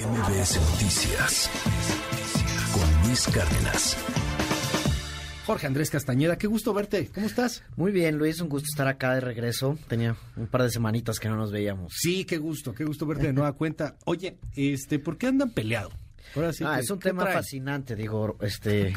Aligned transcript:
MBS 0.00 0.58
Noticias 0.72 1.50
con 2.72 3.06
Luis 3.06 3.26
Cárdenas. 3.26 3.96
Jorge 5.44 5.66
Andrés 5.66 5.90
Castañeda, 5.90 6.38
qué 6.38 6.46
gusto 6.46 6.72
verte. 6.72 7.10
¿Cómo 7.14 7.26
estás? 7.26 7.62
Muy 7.76 7.92
bien, 7.92 8.16
Luis, 8.16 8.40
un 8.40 8.48
gusto 8.48 8.66
estar 8.70 8.88
acá 8.88 9.14
de 9.14 9.20
regreso. 9.20 9.78
Tenía 9.88 10.16
un 10.36 10.46
par 10.46 10.62
de 10.62 10.70
semanitas 10.70 11.20
que 11.20 11.28
no 11.28 11.36
nos 11.36 11.52
veíamos. 11.52 11.92
Sí, 11.94 12.24
qué 12.24 12.38
gusto, 12.38 12.72
qué 12.72 12.84
gusto 12.84 13.04
verte 13.04 13.26
de 13.26 13.32
nueva 13.34 13.52
cuenta. 13.52 13.96
Oye, 14.06 14.38
este, 14.56 14.98
¿por 14.98 15.18
qué 15.18 15.26
andan 15.26 15.50
peleados? 15.50 15.92
ah, 16.64 16.80
es 16.80 16.90
un 16.90 16.98
tema 16.98 17.26
fascinante, 17.26 17.94
digo, 17.94 18.38
este 18.40 18.94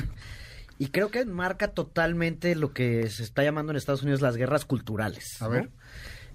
y 0.80 0.88
creo 0.88 1.12
que 1.12 1.26
marca 1.26 1.70
totalmente 1.70 2.56
lo 2.56 2.72
que 2.72 3.10
se 3.10 3.24
está 3.24 3.44
llamando 3.44 3.72
en 3.72 3.78
Estados 3.78 4.04
Unidos 4.04 4.22
las 4.22 4.38
guerras 4.38 4.64
culturales. 4.66 5.42
A 5.42 5.48
ver. 5.50 5.70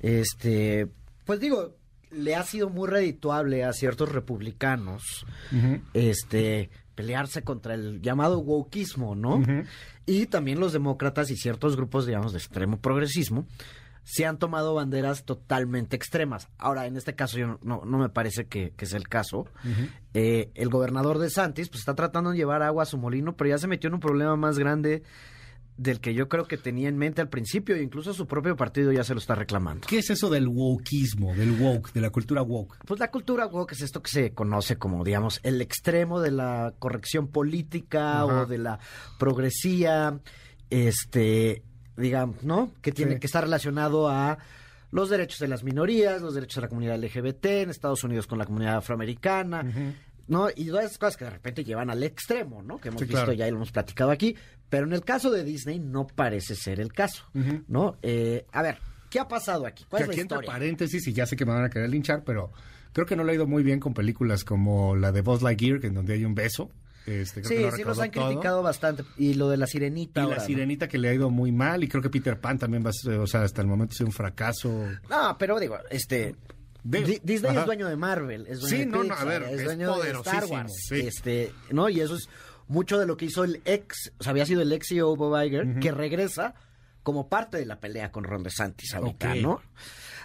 Este, 0.00 0.89
pues 1.25 1.41
digo, 1.41 1.78
le 2.11 2.34
ha 2.34 2.43
sido 2.43 2.68
muy 2.70 2.88
redituable 2.88 3.64
a 3.64 3.72
ciertos 3.72 4.12
republicanos, 4.12 5.27
este, 5.95 6.71
pelearse 6.94 7.43
contra 7.43 7.75
el 7.75 8.00
llamado 8.03 8.39
wokismo, 8.40 9.14
¿no? 9.14 9.43
Y 10.07 10.26
también 10.26 10.61
los 10.61 10.72
demócratas 10.72 11.30
y 11.30 11.36
ciertos 11.36 11.76
grupos, 11.76 12.07
digamos, 12.07 12.32
de 12.32 12.39
extremo 12.39 12.79
progresismo, 12.79 13.46
se 14.04 14.25
han 14.25 14.39
tomado 14.39 14.75
banderas 14.75 15.25
totalmente 15.25 15.94
extremas. 15.94 16.49
Ahora, 16.57 16.86
en 16.86 16.96
este 16.96 17.14
caso, 17.14 17.36
yo 17.36 17.58
no, 17.63 17.82
no 17.85 17.99
me 17.99 18.08
parece 18.08 18.46
que, 18.46 18.72
que, 18.75 18.86
es 18.86 18.94
el 18.94 19.07
caso. 19.07 19.46
Eh, 20.14 20.50
el 20.54 20.71
gobernador 20.71 21.18
de 21.18 21.29
Santis, 21.29 21.68
pues 21.68 21.80
está 21.80 21.94
tratando 21.94 22.30
de 22.30 22.38
llevar 22.38 22.63
agua 22.63 22.85
a 22.85 22.86
su 22.86 22.96
molino, 22.96 23.36
pero 23.36 23.50
ya 23.50 23.58
se 23.58 23.66
metió 23.66 23.88
en 23.88 23.94
un 23.94 24.00
problema 24.00 24.35
más 24.36 24.58
grande 24.58 25.02
del 25.79 26.00
que 26.00 26.13
yo 26.13 26.29
creo 26.29 26.46
que 26.46 26.59
tenía 26.59 26.89
en 26.89 26.99
mente 26.99 27.23
al 27.23 27.29
principio 27.29 27.77
e 27.77 27.82
incluso 27.82 28.13
su 28.13 28.27
propio 28.27 28.57
partido 28.57 28.93
ya 28.93 29.05
se 29.05 29.14
lo 29.14 29.21
está 29.21 29.36
reclamando. 29.36 29.86
¿Qué 29.86 29.99
es 29.99 30.11
eso 30.11 30.29
del 30.29 30.49
wokeismo, 30.49 31.35
del 31.35 31.53
woke, 31.53 31.93
de 31.93 32.00
la 32.00 32.11
cultura 32.11 32.42
woke? 32.42 32.77
Pues 32.84 32.98
la 32.98 33.11
cultura 33.11 33.47
woke 33.47 33.73
es 33.73 33.83
esto 33.83 34.03
que 34.03 34.11
se 34.11 34.33
conoce 34.33 34.77
como, 34.77 35.05
digamos, 35.05 35.41
el 35.45 35.62
extremo 35.62 36.20
de 36.20 36.33
la 36.33 36.75
corrección 36.81 37.28
política 37.28 38.25
o 38.27 38.44
de 38.44 38.58
la 38.58 38.80
progresía, 39.20 40.19
este, 40.69 41.62
digamos, 41.97 42.42
¿no? 42.42 42.72
Que 42.83 42.91
tiene 42.91 43.20
que 43.20 43.27
estar 43.27 43.45
relacionado 43.45 44.08
a 44.08 44.39
los 44.91 45.11
derechos 45.11 45.39
de 45.39 45.48
las 45.48 45.62
minorías, 45.62 46.20
los 46.20 46.34
derechos 46.34 46.56
de 46.56 46.62
la 46.62 46.69
comunidad 46.69 46.98
LGBT, 46.98 47.45
en 47.47 47.70
Estados 47.70 48.02
Unidos 48.02 48.27
con 48.27 48.39
la 48.39 48.47
comunidad 48.47 48.78
afroamericana. 48.78 49.95
¿No? 50.28 50.48
Y 50.54 50.66
todas 50.66 50.84
esas 50.84 50.98
cosas 50.98 51.16
que 51.16 51.24
de 51.24 51.30
repente 51.30 51.64
llevan 51.64 51.90
al 51.90 52.02
extremo, 52.02 52.62
¿no? 52.62 52.78
Que 52.78 52.88
hemos 52.88 53.06
visto 53.06 53.32
ya 53.32 53.48
y 53.48 53.50
lo 53.50 53.56
hemos 53.56 53.72
platicado 53.72 54.10
aquí. 54.10 54.36
Pero 54.68 54.86
en 54.86 54.92
el 54.92 55.04
caso 55.04 55.30
de 55.30 55.42
Disney 55.44 55.78
no 55.78 56.06
parece 56.06 56.54
ser 56.54 56.80
el 56.80 56.92
caso, 56.92 57.24
¿no? 57.66 57.96
Eh, 58.02 58.46
a 58.52 58.62
ver, 58.62 58.78
¿qué 59.10 59.18
ha 59.18 59.26
pasado 59.26 59.66
aquí? 59.66 59.84
¿Cuál 59.88 60.04
es 60.04 60.08
aquí 60.10 60.20
entre 60.20 60.42
paréntesis, 60.42 61.06
y 61.08 61.12
ya 61.12 61.26
sé 61.26 61.36
que 61.36 61.46
me 61.46 61.52
van 61.52 61.64
a 61.64 61.70
querer 61.70 61.88
linchar, 61.90 62.22
pero 62.24 62.52
creo 62.92 63.06
que 63.06 63.16
no 63.16 63.24
le 63.24 63.32
ha 63.32 63.34
ido 63.34 63.46
muy 63.46 63.62
bien 63.62 63.80
con 63.80 63.94
películas 63.94 64.44
como 64.44 64.94
la 64.94 65.10
de 65.10 65.22
Buzz 65.22 65.42
Lightyear, 65.42 65.80
que 65.80 65.86
en 65.88 65.94
donde 65.94 66.14
hay 66.14 66.24
un 66.24 66.34
beso. 66.34 66.70
Este, 67.06 67.42
sí, 67.42 67.56
sí 67.74 67.84
los 67.84 67.98
han 67.98 68.10
criticado 68.10 68.62
bastante. 68.62 69.02
Y 69.16 69.32
lo 69.32 69.48
de 69.48 69.56
la 69.56 69.66
sirenita. 69.66 70.24
Y 70.24 70.28
la 70.28 70.40
sirenita 70.40 70.88
que 70.88 70.98
le 70.98 71.08
ha 71.08 71.14
ido 71.14 71.30
muy 71.30 71.52
mal. 71.52 71.82
Y 71.82 71.88
creo 71.88 72.02
que 72.02 72.10
Peter 72.10 72.38
Pan 72.38 72.58
también 72.58 72.84
va 72.84 72.90
a 72.90 72.92
ser, 72.92 73.18
o 73.18 73.26
sea, 73.26 73.44
hasta 73.44 73.62
el 73.62 73.66
momento 73.66 73.94
ha 73.94 73.96
sido 73.96 74.08
un 74.08 74.12
fracaso. 74.12 74.84
No, 75.08 75.36
pero 75.38 75.58
digo, 75.58 75.78
este, 75.90 76.34
Disney 76.89 77.56
es 77.56 77.67
dueño 77.67 77.89
de 77.89 77.97
Marvel, 77.97 78.47
es 78.47 78.61
dueño 78.61 78.77
sí, 78.77 78.78
de 78.78 78.86
no, 78.86 79.05
no, 79.05 79.14
a 79.14 79.25
ver, 79.25 79.42
es, 79.42 79.64
dueño 79.64 79.98
de 79.98 80.11
Star 80.11 80.47
Wars, 80.47 80.72
este, 80.91 81.53
¿no? 81.70 81.89
Y 81.89 82.00
eso 82.00 82.17
es 82.17 82.28
mucho 82.67 82.98
de 82.98 83.06
lo 83.06 83.17
que 83.17 83.27
hizo 83.27 83.45
el 83.45 83.61
ex, 83.64 84.12
o 84.19 84.22
sea, 84.22 84.30
había 84.30 84.47
sido 84.47 84.62
el 84.62 84.72
ex 84.72 84.89
CEO 84.89 85.17
Bob 85.17 85.42
Iger, 85.42 85.78
que 85.80 85.91
regresa 85.91 86.55
como 87.03 87.28
parte 87.28 87.58
de 87.58 87.67
la 87.67 87.80
pelea 87.80 88.11
con 88.11 88.25
Ron 88.25 88.42
DeSantis 88.42 88.95
ahorita, 88.95 89.34
¿no? 89.36 89.61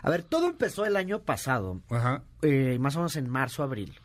A 0.02 0.09
ver, 0.09 0.23
todo 0.23 0.47
empezó 0.47 0.86
el 0.86 0.95
año 0.97 1.22
pasado, 1.22 1.81
eh, 2.42 2.77
más 2.80 2.95
o 2.95 3.00
menos 3.00 3.16
en 3.16 3.30
marzo, 3.30 3.64
abril, 3.64 4.00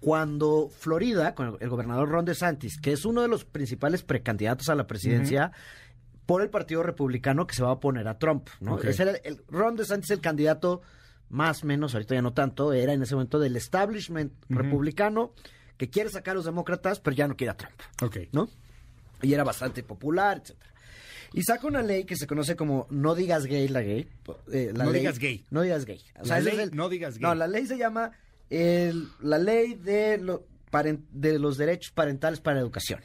cuando 0.00 0.68
Florida, 0.68 1.34
con 1.34 1.58
el 1.60 1.68
gobernador 1.68 2.08
Ron 2.08 2.24
DeSantis, 2.24 2.78
que 2.80 2.92
es 2.92 3.04
uno 3.04 3.22
de 3.22 3.28
los 3.28 3.44
principales 3.44 4.02
precandidatos 4.02 4.68
a 4.68 4.74
la 4.74 4.86
presidencia, 4.86 5.52
por 6.26 6.42
el 6.42 6.48
Partido 6.48 6.82
Republicano 6.82 7.46
que 7.46 7.54
se 7.54 7.62
va 7.62 7.70
a 7.70 7.72
oponer 7.72 8.06
a 8.08 8.18
Trump, 8.18 8.48
¿no? 8.60 8.78
Es 8.78 9.00
el, 9.00 9.20
el, 9.24 9.42
Ron 9.48 9.76
DeSantis 9.76 10.10
el 10.10 10.20
candidato 10.20 10.82
más 11.30 11.62
o 11.62 11.66
menos, 11.66 11.94
ahorita 11.94 12.14
ya 12.14 12.22
no 12.22 12.32
tanto, 12.32 12.72
era 12.72 12.92
en 12.92 13.02
ese 13.02 13.14
momento 13.14 13.38
del 13.38 13.56
establishment 13.56 14.32
republicano 14.48 15.32
que 15.76 15.88
quiere 15.88 16.10
sacar 16.10 16.32
a 16.32 16.34
los 16.34 16.44
demócratas, 16.44 17.00
pero 17.00 17.16
ya 17.16 17.26
no 17.26 17.36
quiere 17.36 17.52
a 17.52 17.56
Trump. 17.56 17.74
Ok. 18.02 18.18
¿No? 18.32 18.50
Y 19.22 19.32
era 19.32 19.44
bastante 19.44 19.82
popular, 19.82 20.42
etcétera. 20.42 20.70
Y 21.32 21.42
saca 21.42 21.66
una 21.66 21.82
ley 21.82 22.04
que 22.04 22.16
se 22.16 22.26
conoce 22.26 22.56
como 22.56 22.88
No 22.90 23.14
digas 23.14 23.46
gay 23.46 23.68
la 23.68 23.82
gay. 23.82 24.08
Eh, 24.52 24.72
no 24.74 24.90
digas 24.90 25.18
gay. 25.18 25.44
No 25.50 25.62
digas 25.62 25.84
gay. 25.84 26.00
O 26.20 26.24
sea, 26.24 26.40
no 26.72 26.88
digas 26.88 27.14
gay. 27.14 27.22
No, 27.22 27.34
la 27.34 27.46
ley 27.46 27.66
se 27.66 27.78
llama 27.78 28.10
el, 28.50 29.08
la 29.20 29.38
ley 29.38 29.74
de 29.74 30.18
lo, 30.18 30.44
de 31.10 31.38
los 31.38 31.56
derechos 31.56 31.92
parentales 31.92 32.40
para 32.40 32.56
la 32.56 32.62
educación. 32.62 33.00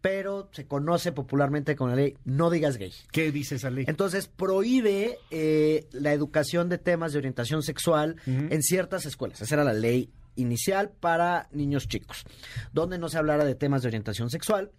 Pero 0.00 0.48
se 0.52 0.66
conoce 0.66 1.12
popularmente 1.12 1.76
con 1.76 1.90
la 1.90 1.96
ley 1.96 2.16
No 2.24 2.50
digas 2.50 2.76
gay. 2.76 2.92
¿Qué 3.12 3.32
dice 3.32 3.56
esa 3.56 3.70
ley? 3.70 3.84
Entonces 3.88 4.28
prohíbe 4.28 5.18
eh, 5.30 5.86
la 5.92 6.12
educación 6.12 6.68
de 6.68 6.78
temas 6.78 7.12
de 7.12 7.18
orientación 7.18 7.62
sexual 7.62 8.16
en 8.26 8.62
ciertas 8.62 9.06
escuelas. 9.06 9.40
Esa 9.40 9.56
era 9.56 9.64
la 9.64 9.72
ley 9.72 10.10
inicial 10.36 10.90
para 10.90 11.48
niños 11.52 11.88
chicos, 11.88 12.24
donde 12.72 12.98
no 12.98 13.08
se 13.08 13.18
hablara 13.18 13.44
de 13.44 13.54
temas 13.54 13.82
de 13.82 13.88
orientación 13.88 14.30
sexual. 14.30 14.70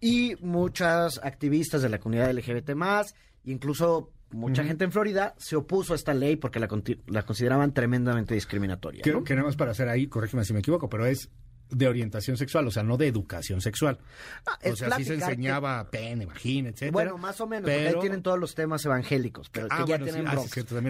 Y 0.00 0.34
muchas 0.40 1.20
activistas 1.22 1.82
de 1.82 1.90
la 1.90 1.98
comunidad 1.98 2.32
LGBT 2.32 2.74
más, 2.74 3.14
incluso 3.44 4.12
mucha 4.30 4.64
gente 4.64 4.84
en 4.84 4.92
Florida 4.92 5.34
se 5.38 5.56
opuso 5.56 5.92
a 5.92 5.96
esta 5.96 6.14
ley 6.14 6.36
porque 6.36 6.60
la, 6.60 6.68
consideraban 6.68 7.74
tremendamente 7.74 8.34
discriminatoria. 8.34 9.02
¿no? 9.12 9.24
Queremos 9.24 9.56
para 9.56 9.72
hacer 9.72 9.88
ahí, 9.88 10.06
corrígeme 10.06 10.44
si 10.44 10.52
me 10.52 10.60
equivoco, 10.60 10.88
pero 10.88 11.06
es 11.06 11.28
de 11.70 11.88
orientación 11.88 12.36
sexual, 12.36 12.66
o 12.66 12.70
sea, 12.70 12.82
no 12.82 12.96
de 12.96 13.06
educación 13.06 13.60
sexual. 13.60 13.98
Ah, 14.46 14.58
o 14.64 14.76
sea, 14.76 14.96
sí 14.96 15.04
se 15.04 15.14
enseñaba 15.14 15.90
pene, 15.90 16.26
vagina, 16.26 16.70
etcétera. 16.70 16.92
Bueno, 16.92 17.18
más 17.18 17.40
o 17.40 17.46
menos, 17.46 17.70
porque 17.70 17.88
ahí 17.88 17.94
tienen 18.00 18.22
todos 18.22 18.38
los 18.38 18.54
temas 18.54 18.84
evangélicos, 18.84 19.48
pero 19.50 19.68
que 19.68 19.74
ah, 19.76 19.84
ya 19.86 19.98
tienen 19.98 20.26
ah, 20.26 20.36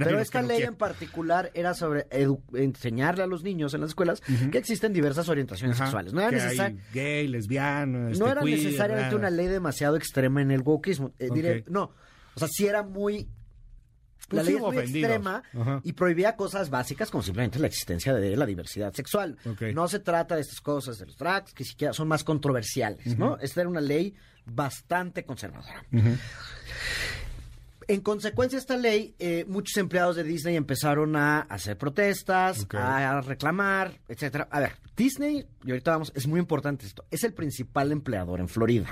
Pero 0.05 0.21
esta 0.21 0.43
ley 0.43 0.63
en 0.63 0.75
particular 0.75 1.51
era 1.55 1.75
sobre 1.75 2.07
enseñarle 2.55 3.23
a 3.23 3.27
los 3.27 3.43
niños 3.43 3.75
en 3.75 3.81
las 3.83 3.91
escuelas 3.91 4.23
que 4.51 4.59
existen 4.59 4.93
diversas 4.93 5.29
orientaciones 5.29 5.77
sexuales. 5.77 6.13
No 6.13 6.21
era 6.21 6.31
necesario 6.31 6.79
gay, 6.93 7.29
lesbiano, 7.29 8.09
este, 8.09 8.23
No 8.23 8.31
era 8.31 8.43
necesariamente 8.43 9.15
una 9.15 9.31
ley 9.31 9.47
demasiado 9.47 9.97
extrema 9.97 10.43
en 10.43 10.51
el 10.51 10.63
wokismo. 10.63 11.13
Eh, 11.19 11.65
no, 11.69 11.93
o 12.35 12.39
sea, 12.39 12.49
sí 12.49 12.67
era 12.67 12.83
muy 12.83 13.29
la 14.31 14.43
ley 14.43 14.55
es 14.55 14.61
muy 14.61 14.79
extrema 14.79 15.43
y 15.83 15.93
prohibía 15.93 16.37
cosas 16.37 16.71
básicas 16.71 17.11
como 17.11 17.23
simplemente 17.23 17.59
la 17.59 17.67
existencia 17.67 18.15
de 18.15 18.37
la 18.37 18.47
diversidad 18.47 18.93
sexual. 18.95 19.37
No 19.75 19.89
se 19.89 19.99
trata 20.01 20.35
de 20.37 20.43
estas 20.43 20.61
cosas 20.61 20.99
de 20.99 21.07
los 21.07 21.17
drags 21.17 21.53
que 21.53 21.65
siquiera 21.65 21.93
son 21.93 22.09
más 22.09 22.25
controversiales, 22.25 23.19
¿no? 23.19 23.37
Esta 23.39 23.61
era 23.61 23.71
una 23.71 23.81
ley 23.81 24.15
bastante 24.47 25.25
conservadora. 25.25 25.85
En 27.91 28.03
consecuencia 28.03 28.57
de 28.57 28.61
esta 28.61 28.77
ley, 28.77 29.17
eh, 29.19 29.45
muchos 29.49 29.77
empleados 29.77 30.15
de 30.15 30.23
Disney 30.23 30.55
empezaron 30.55 31.17
a 31.17 31.41
hacer 31.41 31.77
protestas, 31.77 32.65
a 32.73 33.21
reclamar, 33.21 34.01
etcétera. 34.07 34.47
A 34.53 34.61
ver, 34.61 34.75
Disney, 34.97 35.45
y 35.65 35.71
ahorita 35.73 35.91
vamos, 35.91 36.13
es 36.15 36.29
muy 36.29 36.39
importante 36.39 36.87
esto, 36.87 37.05
es 37.11 37.25
el 37.25 37.35
principal 37.35 37.91
empleador 37.91 38.39
en 38.39 38.49
Florida. 38.49 38.87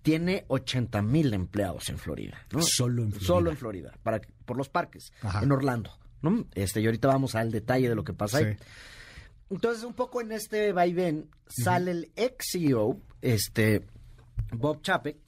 Tiene 0.00 0.46
80 0.48 1.02
mil 1.02 1.34
empleados 1.34 1.90
en 1.90 1.98
Florida. 1.98 2.38
Solo 2.60 3.02
en 3.02 3.10
Florida. 3.10 3.26
Solo 3.26 3.50
en 3.50 3.56
Florida, 3.58 3.98
para, 4.02 4.22
por 4.46 4.56
los 4.56 4.70
parques, 4.70 5.12
en 5.42 5.52
Orlando. 5.52 5.90
¿no? 6.22 6.46
Este, 6.54 6.80
y 6.80 6.86
ahorita 6.86 7.08
vamos 7.08 7.34
al 7.34 7.50
detalle 7.50 7.90
de 7.90 7.94
lo 7.94 8.02
que 8.02 8.14
pasa 8.14 8.38
ahí. 8.38 8.56
Entonces, 9.50 9.84
un 9.84 9.92
poco 9.92 10.22
en 10.22 10.32
este 10.32 10.72
vaivén, 10.72 11.28
sale 11.48 11.90
el 11.90 12.12
ex 12.16 12.46
CEO, 12.52 12.98
este, 13.20 13.84
Bob 14.52 14.80
Chapek, 14.80 15.18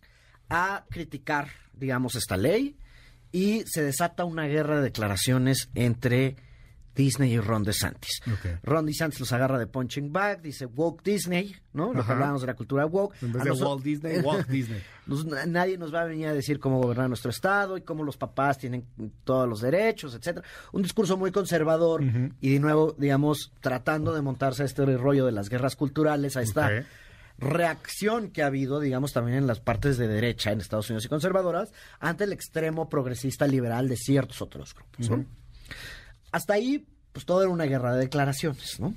a 0.49 0.87
criticar, 0.89 1.51
digamos, 1.75 2.15
esta 2.15 2.39
ley 2.39 2.79
y 3.35 3.65
se 3.67 3.83
desata 3.83 4.25
una 4.25 4.47
guerra 4.47 4.77
de 4.77 4.83
declaraciones 4.83 5.69
entre 5.75 6.37
Disney 6.95 7.33
y 7.33 7.41
Ron 7.41 7.65
DeSantis. 7.65 8.23
Ron 8.63 8.87
DeSantis 8.87 9.19
los 9.19 9.33
agarra 9.33 9.59
de 9.59 9.67
punching 9.67 10.13
bag, 10.13 10.41
dice 10.41 10.67
woke 10.67 11.03
Disney, 11.03 11.57
¿no? 11.73 11.93
Lo 11.93 12.07
que 12.07 12.13
hablábamos 12.13 12.43
de 12.43 12.47
la 12.47 12.55
cultura 12.55 12.87
woke. 12.87 13.17
En 13.23 13.33
vez 13.33 13.43
de 13.43 13.51
Walt 13.51 13.83
Disney, 13.83 14.21
Walt 14.21 14.47
Disney. 14.47 14.81
nadie 15.49 15.77
nos 15.77 15.93
va 15.93 16.03
a 16.03 16.05
venir 16.05 16.29
a 16.29 16.33
decir 16.33 16.61
cómo 16.61 16.81
gobernar 16.81 17.09
nuestro 17.09 17.33
estado 17.33 17.77
y 17.77 17.81
cómo 17.81 18.05
los 18.05 18.17
papás 18.17 18.59
tienen 18.59 18.87
todos 19.25 19.49
los 19.49 19.61
derechos, 19.61 20.15
etcétera. 20.15 20.47
Un 20.71 20.83
discurso 20.83 21.17
muy 21.17 21.33
conservador 21.33 22.05
y 22.41 22.53
de 22.53 22.61
nuevo, 22.61 22.95
digamos, 22.97 23.53
tratando 23.61 24.15
de 24.15 24.23
montarse 24.23 24.63
a 24.63 24.67
este 24.67 24.85
rollo 24.97 25.27
de 25.27 25.33
las 25.33 25.49
guerras 25.49 25.75
culturales, 25.75 26.37
a 26.37 26.43
esta 26.43 26.85
reacción 27.39 28.31
que 28.31 28.43
ha 28.43 28.47
habido, 28.47 28.81
digamos, 28.81 29.13
también 29.13 29.39
en 29.39 29.47
las 29.47 29.61
partes 29.61 29.99
de 29.99 30.09
derecha 30.09 30.53
en 30.53 30.61
Estados 30.61 30.89
Unidos 30.91 31.05
y 31.05 31.09
conservadoras 31.09 31.73
ante 32.01 32.25
el 32.25 32.33
extremo 32.33 32.89
progresista 32.89 33.47
liberal 33.47 33.89
de 33.89 33.97
ciertos 33.97 34.41
otros 34.41 34.75
grupos. 34.75 35.27
Hasta 36.33 36.55
ahí, 36.55 36.87
pues 37.13 37.25
todo 37.25 37.43
era 37.43 37.51
una 37.51 37.65
guerra 37.65 37.95
de 37.95 38.01
declaraciones, 38.01 38.81
¿no? 38.81 38.95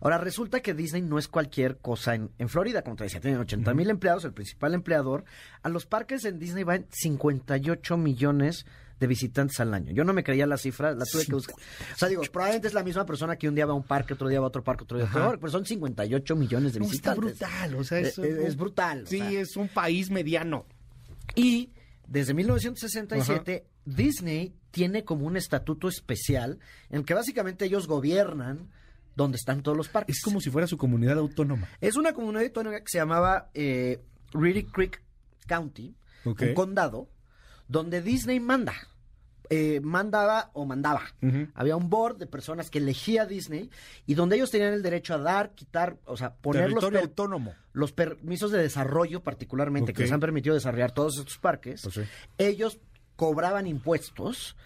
Ahora, 0.00 0.18
resulta 0.18 0.60
que 0.60 0.74
Disney 0.74 1.02
no 1.02 1.18
es 1.18 1.28
cualquier 1.28 1.78
cosa 1.78 2.14
en, 2.14 2.48
Florida, 2.48 2.82
como 2.82 2.96
te 2.96 3.04
decía, 3.04 3.20
tienen 3.20 3.40
80 3.40 3.72
mil 3.74 3.88
empleados, 3.90 4.24
el 4.24 4.32
principal 4.32 4.74
empleador. 4.74 5.24
A 5.62 5.68
los 5.68 5.86
parques 5.86 6.24
en 6.24 6.38
Disney 6.38 6.64
van 6.64 6.86
58 6.90 7.96
millones 7.96 8.66
de 8.66 8.66
visitantes 9.06 9.58
al 9.60 9.72
año. 9.74 9.92
Yo 9.92 10.04
no 10.04 10.12
me 10.12 10.24
creía 10.24 10.46
la 10.46 10.56
cifra, 10.56 10.92
la 10.94 11.04
tuve 11.04 11.26
que 11.26 11.34
buscar. 11.34 11.56
O 11.56 11.98
sea, 11.98 12.08
digo, 12.08 12.22
probablemente 12.30 12.68
es 12.68 12.74
la 12.74 12.82
misma 12.82 13.06
persona 13.06 13.36
que 13.36 13.48
un 13.48 13.54
día 13.54 13.66
va 13.66 13.72
a 13.72 13.76
un 13.76 13.82
parque, 13.84 14.14
otro 14.14 14.28
día 14.28 14.40
va 14.40 14.46
a 14.46 14.48
otro 14.48 14.62
parque, 14.62 14.84
otro 14.84 14.98
día 14.98 15.08
a 15.12 15.26
otro, 15.26 15.40
pero 15.40 15.52
son 15.52 15.64
58 15.64 16.36
millones 16.36 16.72
de 16.72 16.80
visitantes. 16.80 17.32
Está 17.32 17.46
brutal, 17.46 17.74
o 17.76 17.84
sea, 17.84 17.98
es, 17.98 18.18
es, 18.18 18.56
brutal. 18.56 19.06
Sí, 19.06 19.20
es 19.20 19.56
un 19.56 19.68
país 19.68 20.10
mediano. 20.10 20.66
Y 21.34 21.72
desde 22.06 22.34
1967, 22.34 23.66
Disney 23.84 24.54
tiene 24.70 25.04
como 25.04 25.26
un 25.26 25.36
estatuto 25.36 25.88
especial 25.88 26.58
en 26.90 27.00
el 27.00 27.04
que 27.04 27.14
básicamente 27.14 27.64
ellos 27.64 27.86
gobiernan 27.86 28.70
donde 29.14 29.36
están 29.36 29.62
todos 29.62 29.76
los 29.76 29.88
parques. 29.88 30.16
Es 30.16 30.22
como 30.22 30.40
si 30.40 30.50
fuera 30.50 30.66
su 30.66 30.76
comunidad 30.76 31.18
autónoma. 31.18 31.68
Es 31.80 31.96
una 31.96 32.12
comunidad 32.12 32.44
autónoma 32.44 32.78
que 32.80 32.86
se 32.88 32.98
llamaba 32.98 33.50
eh, 33.54 34.00
Reedy 34.32 34.64
Creek 34.64 35.02
County, 35.46 35.94
un 36.24 36.54
condado, 36.54 37.08
donde 37.68 38.02
Disney 38.02 38.40
manda. 38.40 38.74
Eh, 39.50 39.80
mandaba 39.82 40.50
o 40.54 40.64
mandaba. 40.64 41.02
Había 41.54 41.76
un 41.76 41.90
board 41.90 42.16
de 42.16 42.26
personas 42.26 42.70
que 42.70 42.78
elegía 42.78 43.26
Disney 43.26 43.70
y 44.06 44.14
donde 44.14 44.36
ellos 44.36 44.50
tenían 44.50 44.72
el 44.72 44.82
derecho 44.82 45.14
a 45.14 45.18
dar, 45.18 45.54
quitar, 45.54 45.98
o 46.06 46.16
sea, 46.16 46.34
poner 46.34 46.70
los, 46.70 46.84
autónomo. 46.84 47.54
los 47.72 47.92
permisos 47.92 48.50
de 48.50 48.58
desarrollo 48.58 49.22
particularmente 49.22 49.92
que 49.92 50.02
les 50.02 50.12
han 50.12 50.20
permitido 50.20 50.54
desarrollar 50.54 50.92
todos 50.92 51.18
estos 51.18 51.38
parques. 51.38 51.82
Pues 51.82 52.00
ellos 52.38 52.78
cobraban 53.16 53.66
impuestos, 53.66 54.56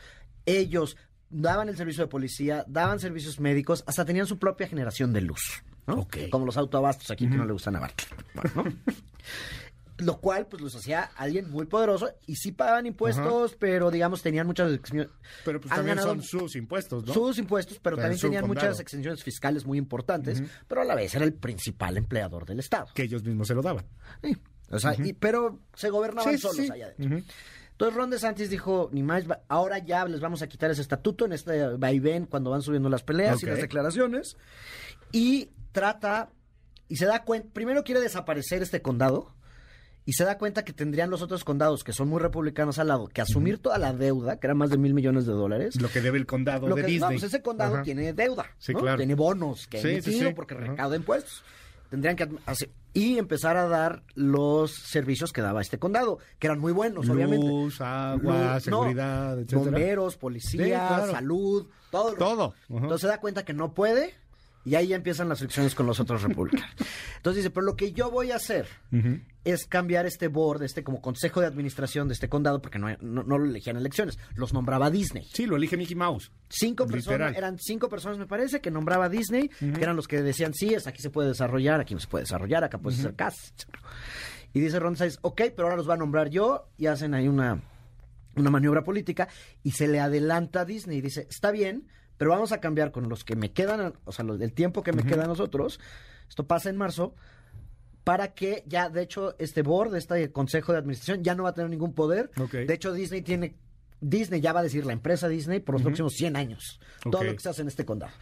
ellos 0.45 0.97
daban 1.31 1.69
el 1.69 1.77
servicio 1.77 2.05
de 2.05 2.09
policía, 2.09 2.65
daban 2.69 3.01
servicios 3.01 3.41
médicos, 3.41 3.83
hasta 3.87 4.05
tenían 4.05 4.27
su 4.27 4.39
propia 4.39 4.69
generación 4.69 5.13
de 5.13 5.23
luz. 5.23 5.63
¿no? 5.87 6.07
Como 6.31 6.47
los 6.47 6.57
autoabastos 6.57 7.11
aquí 7.11 7.29
que 7.29 7.37
no 7.37 7.45
le 7.45 7.53
gustan 7.53 7.77
a 7.77 7.91
Bueno, 8.35 8.77
Lo 9.99 10.21
cual, 10.21 10.47
pues, 10.47 10.63
los 10.63 10.77
hacía 10.77 11.11
alguien 11.17 11.51
muy 11.51 11.67
poderoso 11.67 12.11
y 12.27 12.37
sí 12.37 12.53
pagaban 12.53 12.87
impuestos, 12.87 13.57
pero, 13.59 13.91
digamos, 13.91 14.23
tenían 14.23 14.47
muchas... 14.47 14.79
Pero, 15.45 15.61
pues, 15.61 15.75
también 15.75 15.99
son 15.99 16.23
sus 16.23 16.55
impuestos, 16.57 17.07
¿no? 17.07 17.15
Sus 17.15 17.39
impuestos, 17.39 17.79
pero, 17.83 17.97
también 17.97 18.21
tenían 18.21 18.47
muchas 18.47 18.79
exenciones 18.81 19.23
fiscales 19.23 19.65
muy 19.65 19.79
importantes, 19.79 20.43
pero 20.69 20.83
a 20.83 20.85
la 20.85 20.95
vez 20.95 21.15
era 21.15 21.25
el 21.25 21.33
principal 21.33 21.97
empleador 21.97 22.45
del 22.45 22.61
Estado. 22.61 22.89
Que 22.95 23.05
ellos 23.05 23.25
mismos 23.25 23.49
se 23.49 23.55
lo 23.55 23.63
daban. 23.63 23.87
Sí. 24.23 24.37
O 24.71 24.79
sea, 24.79 24.97
pero 25.21 25.61
se 25.75 25.91
gobernaban 25.91 26.39
solos 26.39 26.71
allá 26.71 26.87
adentro. 26.87 27.23
Entonces 27.71 27.95
Ron 27.95 28.09
DeSantis 28.09 28.49
dijo, 28.49 28.89
ni 28.91 29.03
más, 29.03 29.25
ahora 29.49 29.79
ya 29.79 30.07
les 30.07 30.21
vamos 30.21 30.41
a 30.41 30.47
quitar 30.47 30.71
ese 30.71 30.81
estatuto 30.81 31.27
en 31.27 31.33
este 31.33 31.77
vaivén 31.77 32.25
cuando 32.25 32.49
van 32.49 32.63
subiendo 32.63 32.89
las 32.89 33.03
peleas 33.03 33.43
y 33.43 33.47
las 33.47 33.61
declaraciones. 33.61 34.39
Y 35.13 35.51
trata, 35.73 36.31
y 36.89 36.97
se 36.97 37.05
da 37.05 37.23
cuenta, 37.23 37.51
primero 37.53 37.85
quiere 37.85 38.01
desaparecer 38.01 38.63
este 38.63 38.81
condado, 38.81 39.36
y 40.07 40.13
se 40.13 40.25
da 40.25 40.39
cuenta 40.39 40.65
que 40.65 40.73
tendrían 40.73 41.11
los 41.11 41.21
otros 41.21 41.43
condados, 41.45 41.83
que 41.83 41.93
son 41.93 42.09
muy 42.09 42.21
republicanos 42.21 42.79
al 42.79 42.89
lado, 42.89 43.09
que 43.09 43.21
asumir 43.21 43.59
toda 43.59 43.77
la 43.77 43.93
deuda, 43.93 44.39
que 44.39 44.47
era 44.47 44.55
más 44.55 44.71
de 44.71 44.79
mil 44.79 44.95
millones 44.95 45.27
de 45.27 45.33
dólares. 45.33 45.81
Lo 45.81 45.89
que 45.89 46.01
debe 46.01 46.17
el 46.17 46.27
condado 46.27 46.73
de 46.75 46.83
Disney. 46.85 46.99
No, 47.01 47.09
pues 47.09 47.25
ese 47.25 47.43
condado 47.43 47.83
tiene 47.83 48.13
deuda, 48.13 48.47
tiene 48.97 49.15
bonos 49.17 49.67
que 49.67 49.79
ha 49.79 49.81
emitido 49.83 50.35
porque 50.35 50.55
recauda 50.55 50.97
impuestos. 50.97 51.43
Tendrían 51.91 52.17
que 52.17 52.29
hacer, 52.47 52.71
y 52.95 53.19
empezar 53.19 53.57
a 53.57 53.69
dar 53.69 54.03
los 54.15 54.73
servicios 54.73 55.33
que 55.33 55.41
daba 55.41 55.61
este 55.61 55.79
condado, 55.79 56.19
que 56.39 56.47
eran 56.47 56.59
muy 56.59 56.73
buenos, 56.73 57.09
obviamente. 57.09 57.47
Luz, 57.47 57.81
agua, 57.81 58.59
seguridad, 58.59 59.39
etcétera. 59.39 59.61
Bomberos, 59.61 60.17
policía, 60.17 61.07
salud, 61.11 61.69
todo. 61.91 62.15
Todo. 62.15 62.55
Entonces 62.69 63.03
se 63.03 63.07
da 63.07 63.21
cuenta 63.21 63.45
que 63.45 63.55
no 63.55 63.73
puede 63.75 64.15
y 64.67 64.75
ahí 64.75 64.89
ya 64.89 64.97
empiezan 64.97 65.29
las 65.29 65.39
fricciones 65.39 65.77
con 65.77 65.87
los 65.87 66.01
otros 66.01 66.23
republicanos. 66.23 66.75
Entonces 67.19 67.45
dice, 67.45 67.51
pero 67.51 67.65
lo 67.65 67.77
que 67.77 67.93
yo 67.93 68.11
voy 68.11 68.33
a 68.33 68.37
hacer 68.37 68.67
es 69.45 69.65
cambiar 69.65 70.07
este 70.07 70.27
board, 70.27 70.65
este 70.65 70.83
como 70.83 71.01
consejo 71.01 71.41
de 71.41 71.47
administración 71.47 72.09
de 72.09 72.15
este 72.15 72.29
condado, 72.29 72.61
porque 72.61 72.81
no, 72.81 72.89
no, 73.01 73.39
lo 73.39 73.45
elegían 73.45 73.77
elecciones, 73.77 74.19
los 74.35 74.53
nombraba 74.53 74.91
Disney. 74.91 75.25
Sí, 75.33 75.47
lo 75.47 75.55
elige 75.55 75.77
Mickey 75.77 75.95
Mouse. 75.95 76.33
Cinco 76.49 76.85
personas, 76.89 77.37
eran 77.37 77.59
cinco 77.61 77.89
personas 77.89 78.19
me 78.19 78.27
parece, 78.27 78.61
que 78.61 78.73
nombraba 78.73 79.09
Disney, 79.09 79.49
que 79.49 79.81
eran 79.81 79.95
los 79.95 80.09
que 80.09 80.21
decían, 80.21 80.53
sí, 80.53 80.75
es 80.75 80.89
aquí 80.89 81.01
se 81.01 81.11
puede 81.11 81.29
desarrollar, 81.29 81.81
aquí 81.81 81.95
no 81.95 82.01
se 82.01 82.09
puede 82.09 82.25
desarrollar, 82.25 82.65
acá 82.65 82.79
puedes 82.79 82.99
hacer 82.99 83.15
casa. 83.15 83.41
Y 84.53 84.59
dice 84.59 84.81
Ron 84.81 84.97
Sáenz, 84.97 85.19
ok, 85.23 85.43
pero 85.55 85.69
ahora 85.69 85.77
los 85.77 85.89
va 85.89 85.95
a 85.95 85.99
nombrar 85.99 86.29
yo 86.29 86.71
y 86.77 86.87
hacen 86.87 87.15
ahí 87.15 87.29
una, 87.29 87.63
una 88.35 88.51
maniobra 88.51 88.83
política 88.83 89.29
y 89.63 89.71
se 89.71 89.87
le 89.87 90.01
adelanta 90.01 90.63
a 90.63 90.65
Disney 90.65 90.99
y 90.99 91.03
dice, 91.03 91.29
está 91.31 91.53
bien, 91.53 91.87
pero 92.17 92.31
vamos 92.31 92.53
a 92.53 92.61
cambiar 92.61 92.93
con 92.93 93.09
los 93.09 93.25
que 93.25 93.37
me 93.37 93.53
quedan, 93.53 93.95
o 94.05 94.13
sea, 94.13 94.25
el 94.25 94.53
tiempo 94.53 94.83
que 94.83 94.93
me 94.93 95.05
queda 95.05 95.25
a 95.25 95.27
nosotros. 95.27 95.81
Esto 96.29 96.47
pasa 96.47 96.71
en 96.71 96.77
marzo 96.77 97.15
para 98.05 98.35
que 98.35 98.63
ya, 98.67 98.89
de 98.89 99.03
hecho, 99.03 99.35
este 99.39 99.63
board, 99.63 99.97
este 99.97 100.31
consejo 100.33 100.73
de 100.73 100.79
administración, 100.79 101.25
ya 101.25 101.35
no 101.35 101.43
va 101.45 101.51
a 101.51 101.55
tener 101.55 101.71
ningún 101.71 101.93
poder. 101.93 102.31
De 102.53 102.73
hecho, 102.73 102.93
Disney 102.93 103.23
tiene 103.23 103.57
Disney 104.01 104.41
ya 104.41 104.53
va 104.53 104.61
a 104.61 104.63
decir 104.63 104.85
la 104.85 104.93
empresa 104.93 105.27
Disney 105.27 105.61
por 105.61 105.75
los 105.75 105.83
próximos 105.83 106.13
100 106.15 106.37
años. 106.37 106.81
Todo 107.03 107.25
lo 107.25 107.33
que 107.33 107.41
se 107.41 107.49
hace 107.49 107.63
en 107.63 107.69
este 107.69 107.85
condado. 107.85 108.13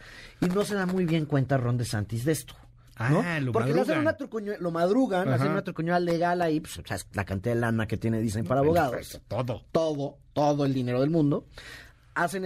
Y 0.41 0.47
no 0.47 0.63
se 0.63 0.75
da 0.75 0.85
muy 0.85 1.05
bien 1.05 1.25
cuenta 1.25 1.57
Ron 1.57 1.77
DeSantis 1.77 2.25
de 2.25 2.31
esto. 2.31 2.55
Ah, 2.97 3.39
lo 3.41 3.51
Porque 3.51 3.73
madrugan. 3.73 3.99
una 3.99 4.57
lo 4.57 4.71
madrugan, 4.71 5.27
hacen 5.27 5.51
una 5.51 5.63
trucuñuela 5.63 5.99
legal 5.99 6.41
ahí, 6.41 6.61
pues, 6.61 6.77
o 6.77 6.83
sea, 6.85 6.97
la 7.11 7.25
cantidad 7.25 7.53
de 7.53 7.59
lana 7.59 7.87
que 7.87 7.97
tiene 7.97 8.21
Disney 8.21 8.45
para 8.45 8.61
abogados. 8.61 8.93
Pues, 8.93 9.21
todo. 9.27 9.65
Todo, 9.71 10.17
todo 10.33 10.65
el 10.65 10.73
dinero 10.73 11.01
del 11.01 11.09
mundo. 11.09 11.45
Hacen 12.13 12.45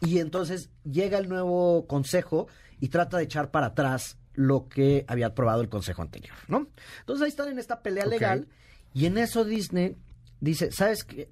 y 0.00 0.18
entonces 0.18 0.70
llega 0.84 1.18
el 1.18 1.28
nuevo 1.28 1.86
consejo 1.86 2.48
y 2.80 2.88
trata 2.88 3.18
de 3.18 3.24
echar 3.24 3.50
para 3.50 3.66
atrás 3.66 4.18
lo 4.34 4.68
que 4.68 5.04
había 5.08 5.26
aprobado 5.26 5.62
el 5.62 5.68
consejo 5.68 6.02
anterior, 6.02 6.36
¿no? 6.46 6.68
Entonces 7.00 7.24
ahí 7.24 7.28
están 7.28 7.48
en 7.48 7.58
esta 7.58 7.82
pelea 7.82 8.06
legal 8.06 8.46
y 8.94 9.06
en 9.06 9.18
eso 9.18 9.44
Disney 9.44 9.96
dice, 10.40 10.70
¿sabes 10.70 11.04
qué? 11.04 11.28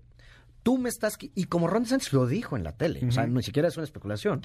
Tú 0.66 0.78
me 0.78 0.88
estás... 0.88 1.16
Y 1.20 1.44
como 1.44 1.68
Ron 1.68 1.84
DeSantis 1.84 2.12
lo 2.12 2.26
dijo 2.26 2.56
en 2.56 2.64
la 2.64 2.72
tele, 2.72 3.06
o 3.06 3.12
sea, 3.12 3.24
ni 3.24 3.40
siquiera 3.44 3.68
es 3.68 3.76
una 3.76 3.84
especulación, 3.84 4.44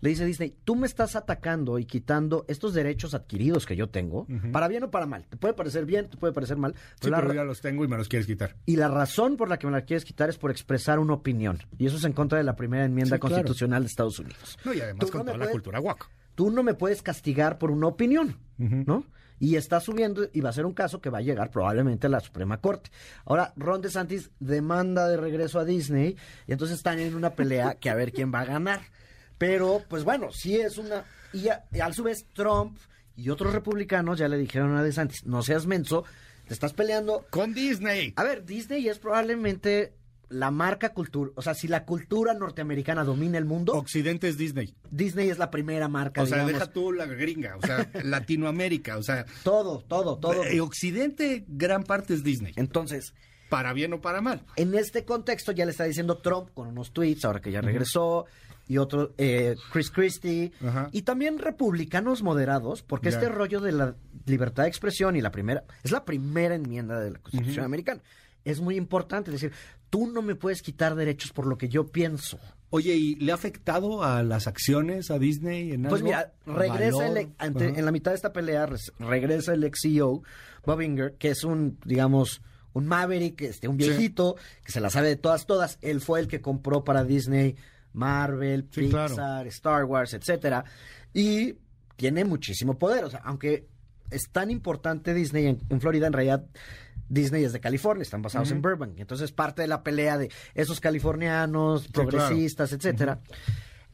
le 0.00 0.10
dice 0.10 0.26
Disney, 0.26 0.54
tú 0.62 0.76
me 0.76 0.86
estás 0.86 1.16
atacando 1.16 1.78
y 1.78 1.86
quitando 1.86 2.44
estos 2.48 2.74
derechos 2.74 3.14
adquiridos 3.14 3.64
que 3.64 3.74
yo 3.74 3.88
tengo, 3.88 4.26
para 4.52 4.68
bien 4.68 4.82
o 4.82 4.90
para 4.90 5.06
mal. 5.06 5.24
Te 5.24 5.38
puede 5.38 5.54
parecer 5.54 5.86
bien, 5.86 6.10
te 6.10 6.18
puede 6.18 6.34
parecer 6.34 6.58
mal. 6.58 6.74
Sí, 7.00 7.08
pero, 7.10 7.32
ya 7.32 7.44
los 7.44 7.62
tengo 7.62 7.82
y 7.82 7.88
me 7.88 7.96
los 7.96 8.10
quieres 8.10 8.26
quitar. 8.26 8.56
Y 8.66 8.76
la 8.76 8.88
razón 8.88 9.38
por 9.38 9.48
la 9.48 9.58
que 9.58 9.66
me 9.66 9.72
la 9.72 9.86
quieres 9.86 10.04
quitar 10.04 10.28
es 10.28 10.36
por 10.36 10.50
expresar 10.50 10.98
una 10.98 11.14
opinión. 11.14 11.56
Y 11.78 11.86
eso 11.86 11.96
es 11.96 12.04
en 12.04 12.12
contra 12.12 12.36
de 12.36 12.44
la 12.44 12.56
primera 12.56 12.84
enmienda 12.84 13.18
constitucional 13.18 13.84
de 13.84 13.86
Estados 13.86 14.18
Unidos. 14.18 14.58
No, 14.66 14.74
y 14.74 14.82
además 14.82 15.10
con 15.10 15.24
toda 15.24 15.38
la 15.38 15.48
cultura 15.50 15.78
guac. 15.78 16.10
Tú 16.34 16.50
no 16.50 16.62
me 16.62 16.74
puedes 16.74 17.00
castigar 17.00 17.56
por 17.56 17.70
una 17.70 17.86
opinión, 17.86 18.36
¿no? 18.58 19.06
Y 19.38 19.56
está 19.56 19.80
subiendo 19.80 20.28
y 20.32 20.40
va 20.40 20.50
a 20.50 20.54
ser 20.54 20.66
un 20.66 20.74
caso 20.74 21.00
que 21.00 21.10
va 21.10 21.18
a 21.18 21.22
llegar 21.22 21.50
probablemente 21.50 22.06
a 22.06 22.10
la 22.10 22.20
Suprema 22.20 22.60
Corte. 22.60 22.90
Ahora, 23.24 23.52
Ron 23.56 23.82
DeSantis 23.82 24.30
demanda 24.40 25.08
de 25.08 25.16
regreso 25.16 25.58
a 25.58 25.64
Disney 25.64 26.16
y 26.46 26.52
entonces 26.52 26.76
están 26.76 26.98
en 26.98 27.14
una 27.14 27.34
pelea 27.34 27.74
que 27.74 27.90
a 27.90 27.94
ver 27.94 28.12
quién 28.12 28.32
va 28.32 28.40
a 28.40 28.46
ganar. 28.46 28.80
Pero, 29.38 29.82
pues 29.88 30.04
bueno, 30.04 30.30
sí 30.32 30.56
es 30.56 30.78
una... 30.78 31.04
Y 31.32 31.48
a, 31.48 31.92
su 31.92 32.04
vez 32.04 32.26
Trump 32.32 32.78
y 33.16 33.30
otros 33.30 33.52
republicanos 33.52 34.18
ya 34.18 34.28
le 34.28 34.38
dijeron 34.38 34.76
a 34.76 34.82
DeSantis, 34.82 35.26
no 35.26 35.42
seas 35.42 35.66
menso, 35.66 36.04
te 36.46 36.54
estás 36.54 36.72
peleando... 36.72 37.26
Con 37.30 37.52
Disney. 37.52 38.12
A 38.16 38.22
ver, 38.22 38.44
Disney 38.44 38.88
es 38.88 38.98
probablemente 38.98 39.94
la 40.34 40.50
marca 40.50 40.90
cultura, 40.90 41.30
o 41.36 41.42
sea, 41.42 41.54
si 41.54 41.68
la 41.68 41.84
cultura 41.84 42.34
norteamericana 42.34 43.04
domina 43.04 43.38
el 43.38 43.44
mundo. 43.44 43.72
Occidente 43.74 44.28
es 44.28 44.36
Disney. 44.36 44.74
Disney 44.90 45.30
es 45.30 45.38
la 45.38 45.50
primera 45.50 45.88
marca. 45.88 46.22
O 46.22 46.26
sea, 46.26 46.44
deja 46.44 46.66
tú 46.72 46.92
la 46.92 47.06
gringa, 47.06 47.56
o 47.56 47.64
sea, 47.64 47.88
Latinoamérica, 48.02 48.98
o 48.98 49.02
sea. 49.02 49.24
Todo, 49.44 49.78
todo, 49.86 50.18
todo. 50.18 50.50
Y 50.52 50.58
Occidente, 50.58 51.44
gran 51.46 51.84
parte 51.84 52.14
es 52.14 52.24
Disney. 52.24 52.52
Entonces. 52.56 53.14
Para 53.48 53.72
bien 53.72 53.92
o 53.92 54.00
para 54.00 54.20
mal. 54.20 54.42
En 54.56 54.74
este 54.74 55.04
contexto 55.04 55.52
ya 55.52 55.64
le 55.64 55.70
está 55.70 55.84
diciendo 55.84 56.18
Trump 56.18 56.48
con 56.52 56.66
unos 56.66 56.92
tweets, 56.92 57.24
ahora 57.24 57.40
que 57.40 57.52
ya 57.52 57.60
regresó, 57.60 58.26
y 58.66 58.78
otro, 58.78 59.14
eh, 59.18 59.54
Chris 59.70 59.90
Christie, 59.90 60.52
y 60.90 61.02
también 61.02 61.38
republicanos 61.38 62.22
moderados, 62.22 62.82
porque 62.82 63.10
este 63.10 63.28
rollo 63.28 63.60
de 63.60 63.70
la 63.70 63.94
libertad 64.26 64.64
de 64.64 64.70
expresión 64.70 65.14
y 65.14 65.20
la 65.20 65.30
primera, 65.30 65.62
es 65.84 65.92
la 65.92 66.04
primera 66.04 66.56
enmienda 66.56 66.98
de 66.98 67.12
la 67.12 67.18
Constitución 67.20 67.64
americana 67.64 68.02
es 68.44 68.60
muy 68.60 68.76
importante. 68.76 69.30
decir, 69.30 69.52
tú 69.94 70.08
no 70.08 70.22
me 70.22 70.34
puedes 70.34 70.60
quitar 70.60 70.96
derechos 70.96 71.30
por 71.30 71.46
lo 71.46 71.56
que 71.56 71.68
yo 71.68 71.86
pienso. 71.86 72.40
Oye, 72.70 72.96
¿y 72.96 73.14
le 73.14 73.30
ha 73.30 73.36
afectado 73.36 74.02
a 74.02 74.24
las 74.24 74.48
acciones 74.48 75.12
a 75.12 75.20
Disney 75.20 75.70
en 75.70 75.84
Pues 75.84 76.02
mira, 76.02 76.32
regresa 76.46 77.06
el, 77.06 77.28
en 77.38 77.84
la 77.84 77.92
mitad 77.92 78.10
de 78.10 78.16
esta 78.16 78.32
pelea, 78.32 78.68
regresa 78.98 79.54
el 79.54 79.62
ex 79.62 79.82
CEO, 79.82 80.24
Bob 80.66 80.80
Inger, 80.80 81.14
que 81.14 81.28
es 81.28 81.44
un, 81.44 81.78
digamos, 81.84 82.42
un 82.72 82.88
maverick, 82.88 83.40
este, 83.42 83.68
un 83.68 83.76
viejito, 83.76 84.34
que 84.64 84.72
se 84.72 84.80
la 84.80 84.90
sabe 84.90 85.10
de 85.10 85.16
todas, 85.16 85.46
todas. 85.46 85.78
Él 85.80 86.00
fue 86.00 86.18
el 86.18 86.26
que 86.26 86.40
compró 86.40 86.82
para 86.82 87.04
Disney 87.04 87.54
Marvel, 87.92 88.64
Pixar, 88.64 89.46
Star 89.46 89.84
Wars, 89.84 90.12
etcétera. 90.12 90.64
Y 91.12 91.54
tiene 91.94 92.24
muchísimo 92.24 92.80
poder. 92.80 93.04
O 93.04 93.10
sea, 93.10 93.20
aunque 93.22 93.68
es 94.10 94.28
tan 94.32 94.50
importante 94.50 95.14
Disney 95.14 95.46
en 95.46 95.80
Florida, 95.80 96.08
en 96.08 96.14
realidad 96.14 96.46
Disney 97.08 97.44
es 97.44 97.52
de 97.52 97.60
California, 97.60 98.02
están 98.02 98.22
basados 98.22 98.50
en 98.50 98.62
Burbank. 98.62 98.98
Entonces, 98.98 99.32
parte 99.32 99.62
de 99.62 99.68
la 99.68 99.82
pelea 99.82 100.18
de 100.18 100.30
esos 100.54 100.80
californianos, 100.80 101.88
progresistas, 101.88 102.72
etcétera. 102.72 103.20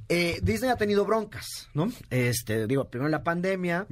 Eh, 0.09 0.41
Disney 0.43 0.71
ha 0.71 0.77
tenido 0.77 1.05
broncas, 1.05 1.69
¿no? 1.73 1.89
Este, 2.11 2.67
digo, 2.67 2.91
primero 2.91 3.09
la 3.09 3.23
pandemia 3.23 3.87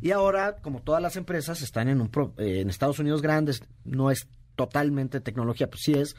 y 0.00 0.12
ahora, 0.12 0.56
como 0.62 0.80
todas 0.80 1.02
las 1.02 1.16
empresas 1.16 1.60
están 1.60 1.88
en 1.88 2.00
un 2.00 2.10
eh, 2.38 2.60
en 2.60 2.70
Estados 2.70 2.98
Unidos 2.98 3.20
grandes, 3.20 3.62
no 3.84 4.10
es 4.10 4.26
totalmente 4.56 5.20
tecnología, 5.20 5.68
pues 5.68 5.82
sí 5.84 5.92
es. 5.92 6.16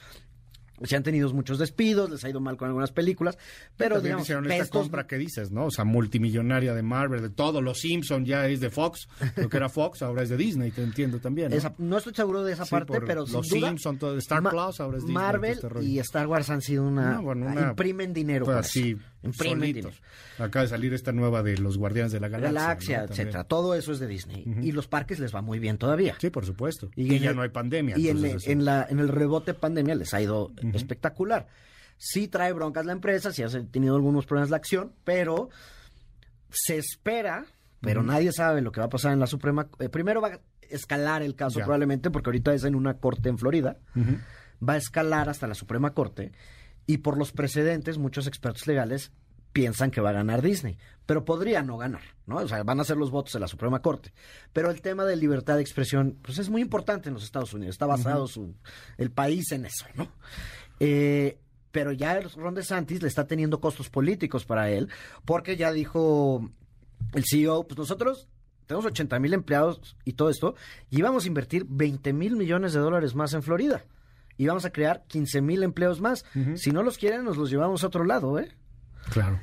Se 0.84 0.96
han 0.96 1.04
tenido 1.04 1.32
muchos 1.34 1.60
despidos, 1.60 2.10
les 2.10 2.24
ha 2.24 2.30
ido 2.30 2.40
mal 2.40 2.58
con 2.58 2.68
algunas 2.68 2.92
películas, 2.92 3.38
pero 3.78 3.96
También 3.96 4.04
digamos, 4.04 4.26
hicieron 4.26 4.46
esta 4.52 4.64
estos- 4.64 4.82
compra 4.84 5.08
que 5.08 5.18
dices, 5.18 5.52
¿no? 5.52 5.66
O 5.66 5.72
sea, 5.72 5.84
multimillonaria 5.86 6.74
de 6.74 6.82
Marvel, 6.84 7.22
de 7.22 7.30
todo. 7.30 7.62
Los 7.62 7.80
Simpson 7.80 8.26
ya 8.26 8.48
es 8.48 8.60
de 8.60 8.70
Fox. 8.70 9.08
Lo 9.36 9.50
que 9.50 9.58
era 9.58 9.70
Fox 9.70 10.02
ahora 10.02 10.24
es 10.24 10.30
de 10.30 10.38
Disney, 10.38 10.72
te 10.72 10.84
entiendo 10.84 11.20
también. 11.20 11.50
¿no? 11.52 11.56
esa- 11.56 11.74
no 11.78 11.98
estoy 11.98 12.14
seguro 12.14 12.44
de 12.44 12.54
esa 12.54 12.66
Sí, 12.66 12.72
parte, 12.72 13.02
pero 13.02 13.26
sin 13.26 13.36
los 13.36 13.48
duda, 13.50 13.68
Simpson, 13.70 13.98
todo, 13.98 14.18
Star 14.18 14.42
Ma- 14.42 14.50
Plus, 14.50 14.80
ahora 14.80 14.98
es 14.98 15.04
Disney, 15.04 15.14
Marvel 15.14 15.52
este 15.64 15.84
y 15.84 16.00
Star 16.00 16.28
Wars 16.28 16.50
han 16.50 16.62
sido 16.62 16.84
una, 16.88 17.16
No, 17.16 17.22
bueno, 17.24 17.46
una- 17.48 17.70
imprimen 17.70 18.14
dinero 18.14 18.46
Pues 18.46 18.58
eso. 18.68 18.80
imprimen 18.80 19.10
solitos. 19.32 20.02
Acaba 20.38 20.64
de 20.64 20.70
salir 20.70 20.94
esta 20.94 21.12
nueva 21.12 21.44
de 21.44 21.58
los 21.58 21.78
Guardianes 21.78 22.12
de 22.12 22.20
la 22.20 22.28
Galaxia. 22.30 22.62
Galaxia, 22.62 22.98
¿no? 23.00 23.06
Etcétera, 23.06 23.44
todo 23.44 23.76
eso 23.76 23.92
es 23.92 24.00
de 24.00 24.08
Disney 24.08 24.44
y 24.62 24.72
los 24.72 24.88
parques 24.88 25.20
les 25.20 25.34
va 25.36 25.42
muy 25.42 25.60
bien 25.60 25.78
todavía. 25.78 26.16
Sí, 26.20 26.30
por 26.30 26.46
supuesto. 26.46 26.90
Y 26.96 27.20
ya 27.20 27.32
el- 27.32 27.36
no 27.36 27.42
hay 27.42 27.50
pandemia. 27.50 27.98
Y 27.98 28.08
en, 28.10 28.66
la, 28.66 28.86
en 28.90 29.00
el 29.00 29.08
rebote 29.10 29.54
pandemia 29.54 29.96
les 29.96 30.14
ha 30.14 30.22
ido 30.22 30.52
espectacular. 30.74 31.48
Sí 31.98 32.28
trae 32.30 32.54
broncas 32.54 32.86
la 32.86 32.94
empresa, 32.94 33.32
sí 33.34 33.44
ha 33.44 33.50
tenido 33.72 33.96
algunos 33.96 34.26
problemas 34.26 34.50
la 34.50 34.58
acción, 34.58 34.94
pero 35.04 35.50
se 36.50 36.78
espera, 36.78 37.46
pero 37.82 38.04
nadie 38.04 38.32
sabe 38.32 38.62
lo 38.62 38.72
que 38.72 38.80
va 38.80 38.86
a 38.88 38.90
pasar 38.90 39.12
en 39.14 39.20
la 39.20 39.28
Suprema. 39.28 39.68
eh, 39.80 39.90
primero 39.90 40.22
va 40.22 40.30
a 40.30 40.40
escalar 40.70 41.22
el 41.24 41.36
caso 41.36 41.60
Ya. 41.60 41.66
probablemente, 41.66 42.10
porque 42.10 42.30
ahorita 42.30 42.54
es 42.54 42.64
en 42.64 42.76
una 42.76 42.96
corte 42.96 43.28
en 43.30 43.38
Florida. 43.38 43.78
Va 44.68 44.74
a 44.74 44.78
escalar 44.78 45.30
hasta 45.30 45.48
la 45.48 45.56
Suprema 45.56 45.94
Corte 45.94 46.32
y 46.90 46.98
por 46.98 47.20
los 47.20 47.32
precedentes 47.32 48.00
muchos 48.00 48.26
expertos 48.26 48.66
legales 48.66 49.12
piensan 49.54 49.92
que 49.92 50.02
va 50.02 50.10
a 50.10 50.14
ganar 50.14 50.42
Disney, 50.42 50.80
pero 51.06 51.24
podría 51.24 51.62
no 51.62 51.78
ganar, 51.78 52.02
¿no? 52.26 52.38
O 52.38 52.48
sea, 52.48 52.64
van 52.64 52.80
a 52.80 52.84
ser 52.84 52.98
los 52.98 53.12
votos 53.12 53.32
de 53.34 53.40
la 53.40 53.48
Suprema 53.48 53.80
Corte. 53.84 54.12
Pero 54.54 54.72
el 54.72 54.82
tema 54.82 55.06
de 55.06 55.16
libertad 55.16 55.58
de 55.58 55.62
expresión, 55.62 56.18
pues 56.24 56.40
es 56.40 56.50
muy 56.50 56.64
importante 56.64 57.08
en 57.08 57.14
los 57.14 57.24
Estados 57.24 57.54
Unidos, 57.54 57.76
está 57.76 57.86
basado 57.86 58.26
su, 58.26 58.56
el 58.98 59.12
país 59.12 59.52
en 59.52 59.68
eso, 59.68 59.86
¿no? 59.94 60.12
Eh, 60.80 61.38
pero 61.70 61.92
ya 61.92 62.18
el 62.18 62.32
Ron 62.32 62.56
DeSantis 62.56 63.04
le 63.04 63.08
está 63.08 63.28
teniendo 63.28 63.62
costos 63.62 63.92
políticos 63.92 64.46
para 64.46 64.72
él, 64.72 64.90
porque 65.26 65.58
ya 65.58 65.72
dijo 65.72 66.50
el 67.14 67.24
CEO, 67.24 67.68
pues 67.68 67.78
nosotros 67.78 68.28
tenemos 68.66 68.88
80 68.88 69.20
mil 69.20 69.36
empleados 69.36 69.96
y 70.06 70.14
todo 70.14 70.32
esto, 70.32 70.56
y 70.90 71.04
vamos 71.04 71.26
a 71.26 71.28
invertir 71.28 71.68
20 71.70 72.14
mil 72.14 72.36
millones 72.36 72.74
de 72.74 72.80
dólares 72.80 73.14
más 73.14 73.36
en 73.36 73.44
Florida. 73.44 73.86
Y 74.40 74.48
vamos 74.48 74.64
a 74.66 74.72
crear 74.72 75.04
15 75.08 75.42
mil 75.42 75.62
empleos 75.64 76.00
más. 76.02 76.26
Si 76.56 76.72
no 76.72 76.82
los 76.82 76.98
quieren, 76.98 77.26
nos 77.26 77.36
los 77.38 77.50
llevamos 77.52 77.84
a 77.84 77.88
otro 77.88 78.06
lado, 78.06 78.40
¿eh? 78.40 78.50
Claro. 79.12 79.40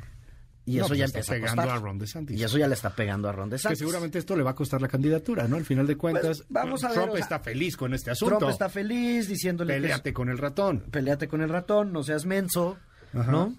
Y 0.65 0.77
No, 0.77 0.79
eso 0.81 0.89
pues 0.89 0.99
ya 0.99 1.05
está 1.05 1.19
empieza 1.19 1.33
a 1.33 1.37
pegando 1.37 1.63
costar. 1.63 1.77
a 1.79 1.81
Ron 1.81 1.99
DeSantis. 1.99 2.41
Y 2.41 2.43
eso 2.43 2.59
ya 2.59 2.67
le 2.67 2.75
está 2.75 2.91
pegando 2.91 3.29
a 3.29 3.33
Ron 3.33 3.49
Que 3.51 3.55
DeSantis. 3.57 3.79
seguramente 3.79 4.19
esto 4.19 4.35
le 4.35 4.43
va 4.43 4.51
a 4.51 4.55
costar 4.57 4.81
la 4.83 4.89
candidatura, 4.89 5.47
¿no? 5.47 5.57
Al 5.57 5.65
final 5.65 5.87
de 5.87 5.97
cuentas, 5.97 6.39
Pues, 6.39 6.45
vamos 6.49 6.83
a 6.83 6.89
ver, 6.89 6.97
Trump 6.97 7.11
o 7.11 7.15
sea, 7.17 7.23
está 7.23 7.39
feliz 7.39 7.77
con 7.77 7.95
este 7.95 8.11
asunto. 8.11 8.39
Trump 8.39 8.51
está 8.51 8.69
feliz 8.69 9.29
diciéndole 9.29 9.75
que 9.75 9.77
es- 9.77 9.83
Péleate 9.83 10.13
con 10.13 10.29
el 10.29 10.39
ratón. 10.39 10.81
peleate 10.91 11.29
con 11.29 11.41
el 11.43 11.51
ratón, 11.51 11.93
no 11.93 12.03
seas 12.03 12.25
menso, 12.27 12.79
Ajá. 13.15 13.31
¿no? 13.31 13.55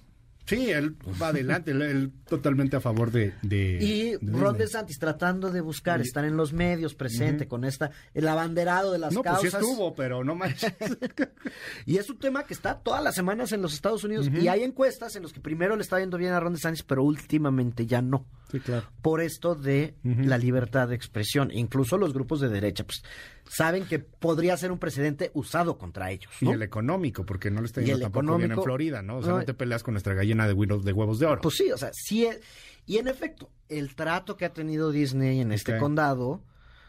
Sí, 0.48 0.70
él 0.72 0.96
va 1.22 1.28
adelante, 1.28 1.72
él, 1.72 1.82
él 1.82 2.12
totalmente 2.28 2.78
a 2.78 2.80
favor 2.82 3.12
de... 3.12 3.34
de 3.42 3.78
Y 3.82 4.12
de 4.26 4.32
Ron. 4.40 4.58
DeSantis 4.58 4.98
tratando 4.98 5.52
de 5.52 5.60
buscar, 5.62 6.00
estar 6.02 6.24
en 6.26 6.38
los 6.38 6.54
medios, 6.54 6.96
presente 6.96 7.48
con 7.48 7.66
esta, 7.66 7.92
el 8.14 8.28
abanderado 8.28 8.92
de 8.94 9.00
las 9.00 9.14
No, 9.14 9.22
pues 9.24 9.34
causas. 9.36 9.52
sí 9.52 9.58
estuvo, 9.58 9.94
pero 9.94 10.24
no 10.24 10.36
manches. 10.36 10.74
Y 11.86 11.98
es 11.98 12.10
un 12.10 12.18
tema 12.18 12.44
que 12.46 12.54
está 12.54 12.80
todas 12.80 13.04
las 13.04 13.16
semanas 13.16 13.52
en 13.52 13.62
los 13.62 13.74
Estados 13.74 14.04
Unidos. 14.04 14.30
Y 14.42 14.48
hay 14.48 14.64
encuestas 14.64 15.16
en 15.16 15.24
los 15.24 15.34
que 15.34 15.40
primero 15.40 15.76
le 15.76 15.82
está 15.82 16.00
yendo 16.00 16.18
bien 16.18 16.32
a 16.34 16.40
Ron 16.40 16.54
DeSantis, 16.54 16.84
pero 16.84 17.04
últimamente 17.04 17.86
ya 17.86 18.02
no. 18.02 18.26
sí, 18.52 18.60
claro. 18.60 18.88
Por 19.02 19.22
esto 19.22 19.56
de 19.56 19.96
la 20.04 20.38
libertad 20.38 20.88
de 20.88 20.96
expresión. 20.96 21.52
Incluso 21.52 21.98
los 21.98 22.14
grupos 22.14 22.40
de 22.42 22.50
derecha, 22.50 22.84
pues, 22.86 23.04
saben 23.50 23.86
que 23.86 24.00
podría 24.00 24.56
ser 24.58 24.72
un 24.72 24.80
precedente 24.80 25.32
usado 25.34 25.78
contra 25.78 26.12
ellos. 26.12 26.32
Y 26.42 26.46
¿no? 26.46 26.54
el 26.54 26.62
económico, 26.62 27.26
porque 27.26 27.50
no 27.52 27.62
le 27.62 27.68
está 27.68 27.82
yendo 27.82 28.00
tampoco 28.02 28.38
bien 28.38 28.52
en 28.52 28.62
Florida, 28.62 29.02
¿no? 29.02 29.18
O 29.18 29.22
sea, 29.24 29.32
No, 29.34 29.40
no 29.40 29.46
te 29.46 29.54
peleas 29.54 29.84
con 29.84 29.94
nuestra 29.94 30.14
gallina 30.14 30.37
de, 30.46 30.54
huevos- 30.54 30.84
de 30.84 30.92
huevos 30.92 31.18
de 31.20 31.26
oro. 31.26 31.42
Pues 31.42 31.56
sí, 31.56 31.72
o 31.72 31.78
sea, 31.78 31.90
sí. 31.94 32.26
es- 32.26 32.42
y 32.86 32.98
en 32.98 33.08
efecto, 33.08 33.50
el 33.70 33.96
trato 33.96 34.36
que 34.38 34.46
ha 34.46 34.54
tenido 34.54 34.92
Disney 34.92 35.40
en 35.40 35.52
este 35.54 35.78
condado, 35.78 36.44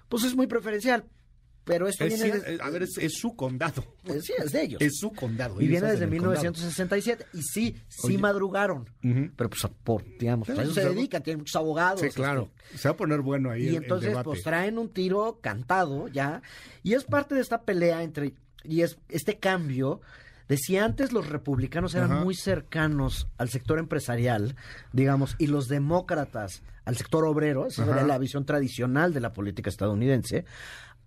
pues 0.08 0.24
es 0.24 0.34
muy 0.34 0.46
preferencial. 0.48 1.04
Pero 1.64 1.86
esto 1.86 2.04
Es 2.06 2.14
viene 2.14 2.32
cier- 2.38 2.42
de- 2.44 2.54
eh, 2.54 2.58
a 2.62 2.70
ver, 2.70 2.82
es, 2.84 2.96
es 2.96 3.18
su 3.18 3.36
condado. 3.36 3.84
eh, 4.06 4.20
sí, 4.22 4.32
es 4.38 4.52
de 4.52 4.62
ellos. 4.62 4.80
Es 4.80 4.96
su 4.98 5.12
condado. 5.12 5.60
y 5.60 5.64
ellos 5.64 5.70
viene 5.72 5.86
desde 5.90 6.04
el 6.06 6.10
condado. 6.12 6.30
1967. 6.30 7.26
Y 7.34 7.42
sí, 7.42 7.76
sí 7.88 8.06
Oye. 8.06 8.16
madrugaron. 8.18 8.88
Pero 9.02 9.50
pues 9.50 9.66
por, 9.84 10.02
digamos, 10.18 10.48
a 10.48 10.52
eso 10.54 10.62
Sí, 10.62 10.68
se 10.68 10.80
pues, 10.80 10.94
dedican, 10.94 11.22
tienen 11.22 11.40
muchos 11.40 11.56
abogados. 11.56 12.00
Sí, 12.00 12.08
claro. 12.08 12.48
Se 12.74 12.88
va 12.88 12.92
a 12.94 12.96
poner 12.96 13.20
bueno 13.20 13.50
ahí 13.50 13.64
Y 13.64 13.68
el- 13.68 13.82
entonces, 13.82 14.16
pues 14.24 14.42
traen 14.42 14.78
un 14.78 14.88
tiro 14.88 15.40
cantado 15.42 16.08
ya. 16.08 16.40
Y 16.82 16.94
es 16.94 17.04
parte 17.04 17.34
de 17.34 17.42
esta 17.42 17.60
pelea 17.62 18.02
entre. 18.02 18.32
Y 18.64 18.80
es 18.80 18.96
este 19.10 19.36
cambio 19.38 20.00
de 20.48 20.56
si 20.56 20.76
antes 20.78 21.12
los 21.12 21.28
republicanos 21.28 21.94
eran 21.94 22.12
Ajá. 22.12 22.24
muy 22.24 22.34
cercanos 22.34 23.28
al 23.38 23.48
sector 23.50 23.78
empresarial, 23.78 24.56
digamos, 24.92 25.34
y 25.38 25.46
los 25.48 25.68
demócratas 25.68 26.62
al 26.84 26.96
sector 26.96 27.24
obrero, 27.26 27.66
esa 27.66 27.82
Ajá. 27.82 27.92
era 27.92 28.06
la 28.06 28.18
visión 28.18 28.44
tradicional 28.46 29.12
de 29.12 29.20
la 29.20 29.32
política 29.34 29.68
estadounidense. 29.68 30.44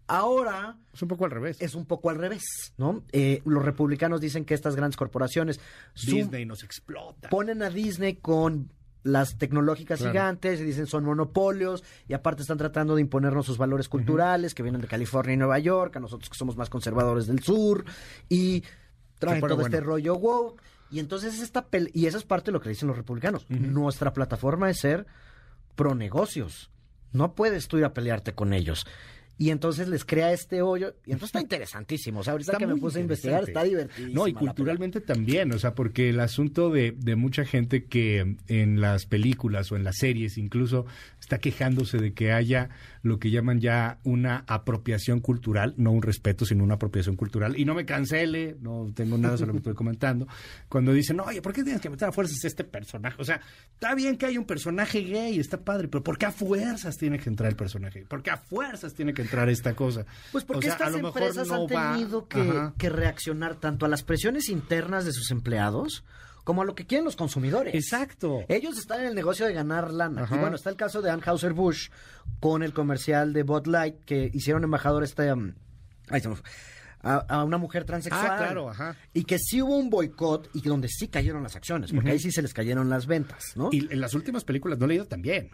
Ahora 0.07 0.77
Es 0.93 1.01
un 1.01 1.07
poco 1.07 1.25
al 1.25 1.31
revés. 1.31 1.61
es 1.61 1.73
un 1.73 1.85
poco 1.85 2.09
al 2.09 2.17
revés, 2.17 2.73
¿no? 2.77 3.03
Eh, 3.13 3.41
los 3.45 3.63
republicanos 3.63 4.19
dicen 4.19 4.43
que 4.43 4.53
estas 4.53 4.75
grandes 4.75 4.97
corporaciones 4.97 5.59
Disney 6.05 6.45
nos 6.45 6.63
explota. 6.63 7.29
ponen 7.29 7.63
a 7.63 7.69
Disney 7.69 8.15
con 8.15 8.71
las 9.03 9.37
tecnológicas 9.37 9.99
Claro. 9.99 10.11
gigantes 10.11 10.59
y 10.59 10.63
dicen 10.63 10.85
son 10.85 11.05
monopolios 11.05 11.83
y 12.07 12.13
aparte 12.13 12.41
están 12.43 12.57
tratando 12.57 12.93
de 12.95 13.01
imponernos 13.01 13.45
sus 13.45 13.57
valores 13.57 13.87
culturales 13.89 14.53
que 14.53 14.61
vienen 14.63 14.81
de 14.81 14.87
California 14.87 15.33
y 15.33 15.37
Nueva 15.37 15.57
York, 15.59 15.95
a 15.95 15.99
nosotros 15.99 16.29
que 16.29 16.37
somos 16.37 16.55
más 16.57 16.69
conservadores 16.69 17.25
del 17.25 17.39
sur 17.41 17.83
y 18.29 18.63
traen 19.21 19.41
todo 19.55 19.61
este 19.67 19.85
rollo 19.85 20.15
woke 20.15 20.61
y 20.89 20.99
entonces 20.99 21.39
esta 21.39 21.69
pel- 21.69 21.91
y 21.93 22.07
esa 22.07 22.17
es 22.17 22.23
parte 22.25 22.47
de 22.47 22.53
lo 22.53 22.61
que 22.61 22.69
dicen 22.69 22.87
los 22.87 22.97
republicanos. 22.97 23.45
Nuestra 23.49 24.11
plataforma 24.13 24.69
es 24.69 24.79
ser 24.79 25.05
pro 25.75 25.95
negocios. 25.95 26.69
No 27.13 27.33
puedes 27.35 27.67
tú 27.67 27.77
ir 27.77 27.85
a 27.85 27.93
pelearte 27.93 28.33
con 28.33 28.53
ellos. 28.53 28.85
Y 29.41 29.49
entonces 29.49 29.87
les 29.87 30.05
crea 30.05 30.31
este 30.33 30.61
hoyo. 30.61 30.93
Y 31.03 31.13
entonces 31.13 31.29
está 31.29 31.41
interesantísimo. 31.41 32.19
O 32.19 32.23
sea, 32.23 32.33
ahorita 32.33 32.51
Está 32.51 32.59
que 32.59 32.71
me 32.71 32.79
puse 32.79 32.99
a 32.99 33.01
investigar, 33.01 33.43
está 33.43 33.63
divertido. 33.63 34.09
No, 34.13 34.27
y 34.27 34.33
culturalmente 34.33 35.01
también, 35.01 35.51
o 35.51 35.57
sea, 35.57 35.73
porque 35.73 36.11
el 36.11 36.19
asunto 36.19 36.69
de, 36.69 36.93
de 36.95 37.15
mucha 37.15 37.43
gente 37.43 37.85
que 37.85 38.35
en 38.47 38.81
las 38.81 39.07
películas 39.07 39.71
o 39.71 39.75
en 39.75 39.83
las 39.83 39.97
series 39.97 40.37
incluso 40.37 40.85
está 41.19 41.39
quejándose 41.39 41.97
de 41.97 42.13
que 42.13 42.31
haya 42.31 42.69
lo 43.01 43.19
que 43.19 43.31
llaman 43.31 43.59
ya 43.59 43.99
una 44.03 44.43
apropiación 44.47 45.21
cultural, 45.21 45.73
no 45.77 45.91
un 45.91 46.03
respeto, 46.03 46.45
sino 46.45 46.63
una 46.63 46.75
apropiación 46.75 47.15
cultural. 47.15 47.59
Y 47.59 47.65
no 47.65 47.73
me 47.73 47.85
cancele, 47.85 48.57
no 48.61 48.91
tengo 48.93 49.17
nada 49.17 49.37
sobre 49.37 49.47
lo 49.47 49.53
que 49.53 49.59
estoy 49.59 49.73
comentando, 49.73 50.27
cuando 50.69 50.93
dicen, 50.93 51.19
oye, 51.19 51.41
¿por 51.41 51.53
qué 51.53 51.63
tienes 51.63 51.81
que 51.81 51.89
meter 51.89 52.09
a 52.09 52.11
fuerzas 52.11 52.43
este 52.43 52.63
personaje? 52.63 53.15
O 53.19 53.25
sea, 53.25 53.41
está 53.73 53.95
bien 53.95 54.17
que 54.17 54.27
haya 54.27 54.39
un 54.39 54.45
personaje 54.45 55.01
gay, 55.01 55.39
está 55.39 55.63
padre, 55.63 55.87
pero 55.87 56.03
¿por 56.03 56.17
qué 56.17 56.27
a 56.27 56.31
fuerzas 56.31 56.97
tiene 56.97 57.17
que 57.17 57.29
entrar 57.29 57.49
el 57.49 57.55
personaje? 57.55 58.05
¿Por 58.05 58.21
qué 58.21 58.29
a 58.29 58.37
fuerzas 58.37 58.93
tiene 58.93 59.13
que 59.13 59.23
entrar 59.23 59.30
esta 59.49 59.73
cosa? 59.73 60.05
Pues 60.31 60.43
porque 60.43 60.69
O 60.69 60.71
sea, 60.71 60.85
a 60.85 60.89
estas 60.89 61.01
empresas 61.01 61.47
no 61.47 61.55
han 61.55 61.67
tenido 61.67 62.27
que, 62.27 62.89
reaccionar 62.89 63.55
tanto 63.55 63.85
a 63.85 63.89
las 63.89 64.03
presiones 64.03 64.49
internas 64.49 65.05
de 65.05 65.13
sus 65.13 65.31
empleados 65.31 66.03
como 66.43 66.63
a 66.63 66.65
lo 66.65 66.73
que 66.73 66.85
quieren 66.85 67.05
los 67.05 67.15
consumidores. 67.15 67.75
Exacto. 67.75 68.41
Ellos 68.47 68.77
están 68.77 69.01
en 69.01 69.07
el 69.07 69.15
negocio 69.15 69.45
de 69.45 69.53
ganar 69.53 69.93
lana. 69.93 70.23
Ajá. 70.23 70.35
Y 70.35 70.39
bueno, 70.39 70.55
está 70.55 70.69
el 70.69 70.75
caso 70.75 71.01
de 71.01 71.11
Anheuser-Busch 71.11 71.91
con 72.39 72.63
el 72.63 72.73
comercial 72.73 73.31
de 73.31 73.43
Bud 73.43 73.67
Light 73.67 74.03
que 74.05 74.31
hicieron 74.33 74.63
embajador 74.63 75.03
este, 75.03 75.31
um, 75.31 75.53
fue, 76.07 76.19
a, 77.03 77.15
a 77.17 77.43
una 77.43 77.57
mujer 77.57 77.83
transexual. 77.85 78.31
Ah, 78.31 78.37
claro, 78.37 78.69
ajá. 78.69 78.95
Y 79.13 79.23
que 79.23 79.37
sí 79.39 79.61
hubo 79.61 79.77
un 79.77 79.89
boicot 79.89 80.49
y 80.53 80.61
que 80.61 80.69
donde 80.69 80.87
sí 80.87 81.07
cayeron 81.07 81.43
las 81.43 81.55
acciones, 81.55 81.91
porque 81.91 82.11
ahí 82.11 82.19
sí 82.19 82.31
se 82.31 82.41
les 82.41 82.53
cayeron 82.53 82.89
las 82.89 83.07
ventas, 83.07 83.53
¿no? 83.55 83.69
Y 83.71 83.87
en 83.91 84.01
las 84.01 84.13
últimas 84.13 84.43
películas 84.43 84.79
no 84.79 84.87
le 84.87 84.93
he 84.93 84.97
ido 84.97 85.07
tan 85.07 85.21
bien. 85.21 85.49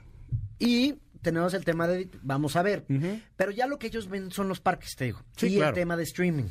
Y 0.59 0.95
tenemos 1.21 1.53
el 1.53 1.63
tema 1.65 1.87
de, 1.87 2.09
vamos 2.21 2.55
a 2.55 2.61
ver, 2.61 2.85
pero 3.35 3.51
ya 3.51 3.67
lo 3.67 3.77
que 3.79 3.87
ellos 3.87 4.07
ven 4.09 4.31
son 4.31 4.47
los 4.47 4.59
parques, 4.59 4.95
te 4.95 5.05
digo. 5.05 5.23
Sí, 5.35 5.47
y 5.47 5.55
claro. 5.55 5.69
el 5.69 5.75
tema 5.75 5.95
de 5.97 6.03
streaming. 6.03 6.49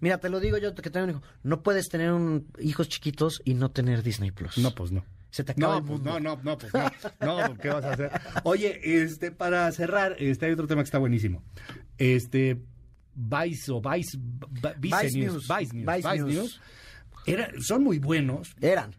Mira, 0.00 0.18
te 0.18 0.28
lo 0.28 0.40
digo 0.40 0.58
yo 0.58 0.74
que 0.74 0.90
tengo 0.90 1.04
un 1.04 1.10
hijo. 1.10 1.22
No 1.42 1.62
puedes 1.62 1.88
tener 1.88 2.12
un- 2.12 2.46
hijos 2.60 2.88
chiquitos 2.88 3.40
y 3.44 3.54
no 3.54 3.70
tener 3.70 4.02
Disney 4.02 4.30
Plus. 4.30 4.58
No, 4.58 4.74
pues 4.74 4.92
no. 4.92 5.04
Se 5.30 5.44
te 5.44 5.52
acaba 5.52 5.74
No, 5.74 5.78
el 5.80 5.84
pues 5.86 6.00
no, 6.02 6.20
no, 6.20 6.38
no, 6.42 6.58
pues 6.58 6.72
no. 6.74 6.90
No, 7.48 7.54
¿qué 7.56 7.68
vas 7.70 7.84
a 7.84 7.92
hacer? 7.92 8.10
Oye, 8.44 8.80
este, 9.02 9.30
para 9.32 9.72
cerrar, 9.72 10.14
este, 10.18 10.44
hay 10.46 10.52
otro 10.52 10.66
tema 10.66 10.82
que 10.82 10.86
está 10.86 10.98
buenísimo. 10.98 11.42
Este, 11.96 12.60
Vice 13.14 13.72
o 13.72 13.80
Vice, 13.80 14.18
Vice, 14.18 14.76
Vice 14.78 15.18
News, 15.18 15.32
News. 15.34 15.48
Vice 15.48 15.74
News, 15.76 15.86
Vice 15.96 16.08
Vice 16.08 16.18
News. 16.24 16.34
News, 16.34 16.60
era- 17.26 17.50
son 17.60 17.82
muy 17.84 17.98
buenos. 17.98 18.54
Eran. 18.60 18.94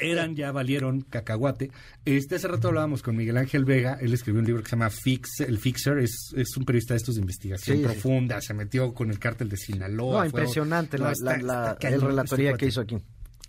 Eran, 0.00 0.36
ya 0.36 0.52
valieron 0.52 1.00
cacahuate. 1.02 1.70
Este, 2.04 2.36
hace 2.36 2.48
rato 2.48 2.68
hablábamos 2.68 3.02
con 3.02 3.16
Miguel 3.16 3.36
Ángel 3.36 3.64
Vega. 3.64 3.98
Él 4.00 4.12
escribió 4.14 4.40
un 4.40 4.46
libro 4.46 4.62
que 4.62 4.68
se 4.70 4.76
llama 4.76 4.90
Fix, 4.90 5.40
El 5.40 5.58
Fixer. 5.58 5.98
Es, 5.98 6.32
es 6.36 6.56
un 6.56 6.64
periodista 6.64 6.94
de 6.94 6.98
estos 6.98 7.16
de 7.16 7.20
investigación 7.22 7.76
Sí, 7.76 7.82
sí. 7.82 7.88
profunda. 7.88 8.40
Se 8.40 8.54
metió 8.54 8.94
con 8.94 9.10
el 9.10 9.18
cártel 9.18 9.48
de 9.48 9.56
Sinaloa. 9.56 10.20
No, 10.20 10.26
impresionante 10.26 10.98
No, 10.98 11.04
la, 11.04 11.12
está- 11.12 11.38
la- 11.38 11.76
la- 11.80 11.88
el 11.88 12.00
relatoría 12.00 12.50
este 12.50 12.58
que 12.60 12.66
hizo 12.66 12.80
aquí. 12.80 12.98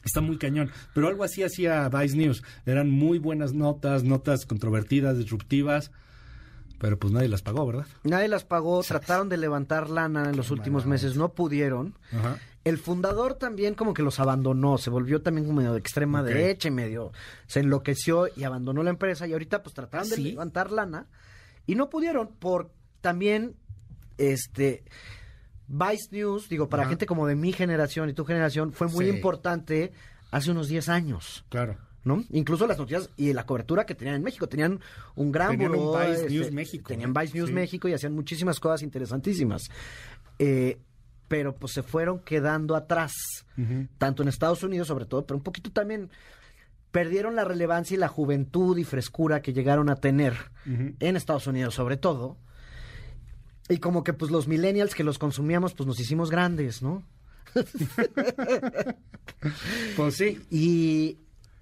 Está 0.03 0.21
muy 0.21 0.37
cañón. 0.37 0.71
Pero 0.93 1.07
algo 1.07 1.23
así 1.23 1.43
hacía 1.43 1.87
Vice 1.89 2.15
News. 2.17 2.41
Eran 2.65 2.89
muy 2.89 3.19
buenas 3.19 3.53
notas, 3.53 4.03
notas 4.03 4.45
controvertidas, 4.45 5.17
disruptivas. 5.17 5.91
Pero 6.79 6.97
pues 6.97 7.13
nadie 7.13 7.27
las 7.27 7.41
pagó, 7.41 7.65
¿verdad? 7.67 7.85
Nadie 8.03 8.27
las 8.29 8.43
pagó, 8.45 8.81
trataron 8.83 9.29
de 9.29 9.37
levantar 9.37 9.89
lana 9.89 10.29
en 10.29 10.37
los 10.37 10.49
últimos 10.51 10.85
meses, 10.85 11.15
no 11.17 11.33
pudieron. 11.33 11.97
Ajá. 12.11 12.37
El 12.63 12.77
fundador 12.77 13.33
también 13.35 13.73
como 13.73 13.93
que 13.93 14.01
los 14.03 14.19
abandonó, 14.19 14.77
se 14.77 14.89
volvió 14.89 15.21
también 15.21 15.45
como 15.47 15.57
medio 15.59 15.73
de 15.73 15.79
extrema 15.79 16.21
derecha 16.23 16.67
y 16.67 16.71
medio 16.71 17.11
se 17.47 17.61
enloqueció 17.61 18.27
y 18.35 18.43
abandonó 18.43 18.83
la 18.83 18.89
empresa 18.89 19.25
y 19.27 19.33
ahorita 19.33 19.63
pues 19.63 19.73
trataron 19.73 20.07
¿Ah, 20.11 20.15
de 20.15 20.21
levantar 20.21 20.71
lana 20.71 21.07
y 21.65 21.75
no 21.75 21.89
pudieron 21.89 22.27
por 22.27 22.69
también 23.01 23.55
este 24.17 24.83
Vice 25.67 26.09
News, 26.11 26.49
digo, 26.49 26.67
para 26.69 26.83
Ajá. 26.83 26.89
gente 26.89 27.05
como 27.05 27.27
de 27.27 27.35
mi 27.35 27.53
generación 27.53 28.09
y 28.09 28.13
tu 28.13 28.25
generación 28.25 28.73
fue 28.73 28.87
muy 28.87 29.05
Sí. 29.05 29.11
importante 29.11 29.93
hace 30.31 30.51
unos 30.51 30.67
10 30.67 30.89
años. 30.89 31.45
Claro. 31.49 31.77
¿No? 32.09 32.25
Incluso 32.31 32.67
las 32.67 32.77
noticias 32.77 33.09
y 33.15 33.31
la 33.31 33.45
cobertura 33.45 33.85
que 33.85 33.95
tenían 33.95 34.15
en 34.17 34.23
México. 34.23 34.47
Tenían 34.49 34.79
un 35.15 35.31
gran 35.31 35.51
Tenían 35.51 35.71
un 35.71 35.77
buró, 35.77 35.99
Vice 35.99 36.11
este, 36.13 36.29
News 36.29 36.51
México, 36.51 36.87
Tenían. 36.89 37.13
Vice 37.13 37.37
News 37.37 37.49
Sí. 37.49 37.53
México 37.53 37.87
y 37.87 37.93
hacían 37.93 38.13
muchísimas 38.13 38.59
cosas 38.59 38.81
interesantísimas. 38.81 39.69
Eh, 40.39 40.77
pero 41.29 41.55
pues 41.55 41.73
se 41.73 41.83
fueron 41.83 42.19
quedando 42.19 42.75
atrás, 42.75 43.13
tanto 43.99 44.23
en 44.23 44.29
Estados 44.29 44.63
Unidos 44.63 44.87
sobre 44.87 45.05
todo, 45.05 45.25
pero 45.27 45.37
un 45.37 45.43
poquito 45.43 45.71
también 45.71 46.09
perdieron 46.91 47.35
la 47.35 47.45
relevancia 47.45 47.93
y 47.93 47.99
la 47.99 48.07
juventud 48.07 48.75
y 48.79 48.83
frescura 48.83 49.41
que 49.43 49.53
llegaron 49.53 49.89
a 49.91 49.97
tener 49.97 50.33
en 50.65 51.15
Estados 51.15 51.45
Unidos 51.45 51.75
sobre 51.75 51.97
todo. 51.97 52.37
Y 53.69 53.77
como 53.77 54.03
que 54.03 54.13
pues 54.13 54.31
los 54.31 54.47
millennials 54.47 54.95
que 54.95 55.03
los 55.03 55.19
consumíamos 55.19 55.75
pues 55.75 55.85
nos 55.85 55.99
hicimos 55.99 56.31
grandes, 56.31 56.81
¿no? 56.81 57.03
Pues 59.95 60.15
sí. 60.15 60.41
Y 60.49 61.17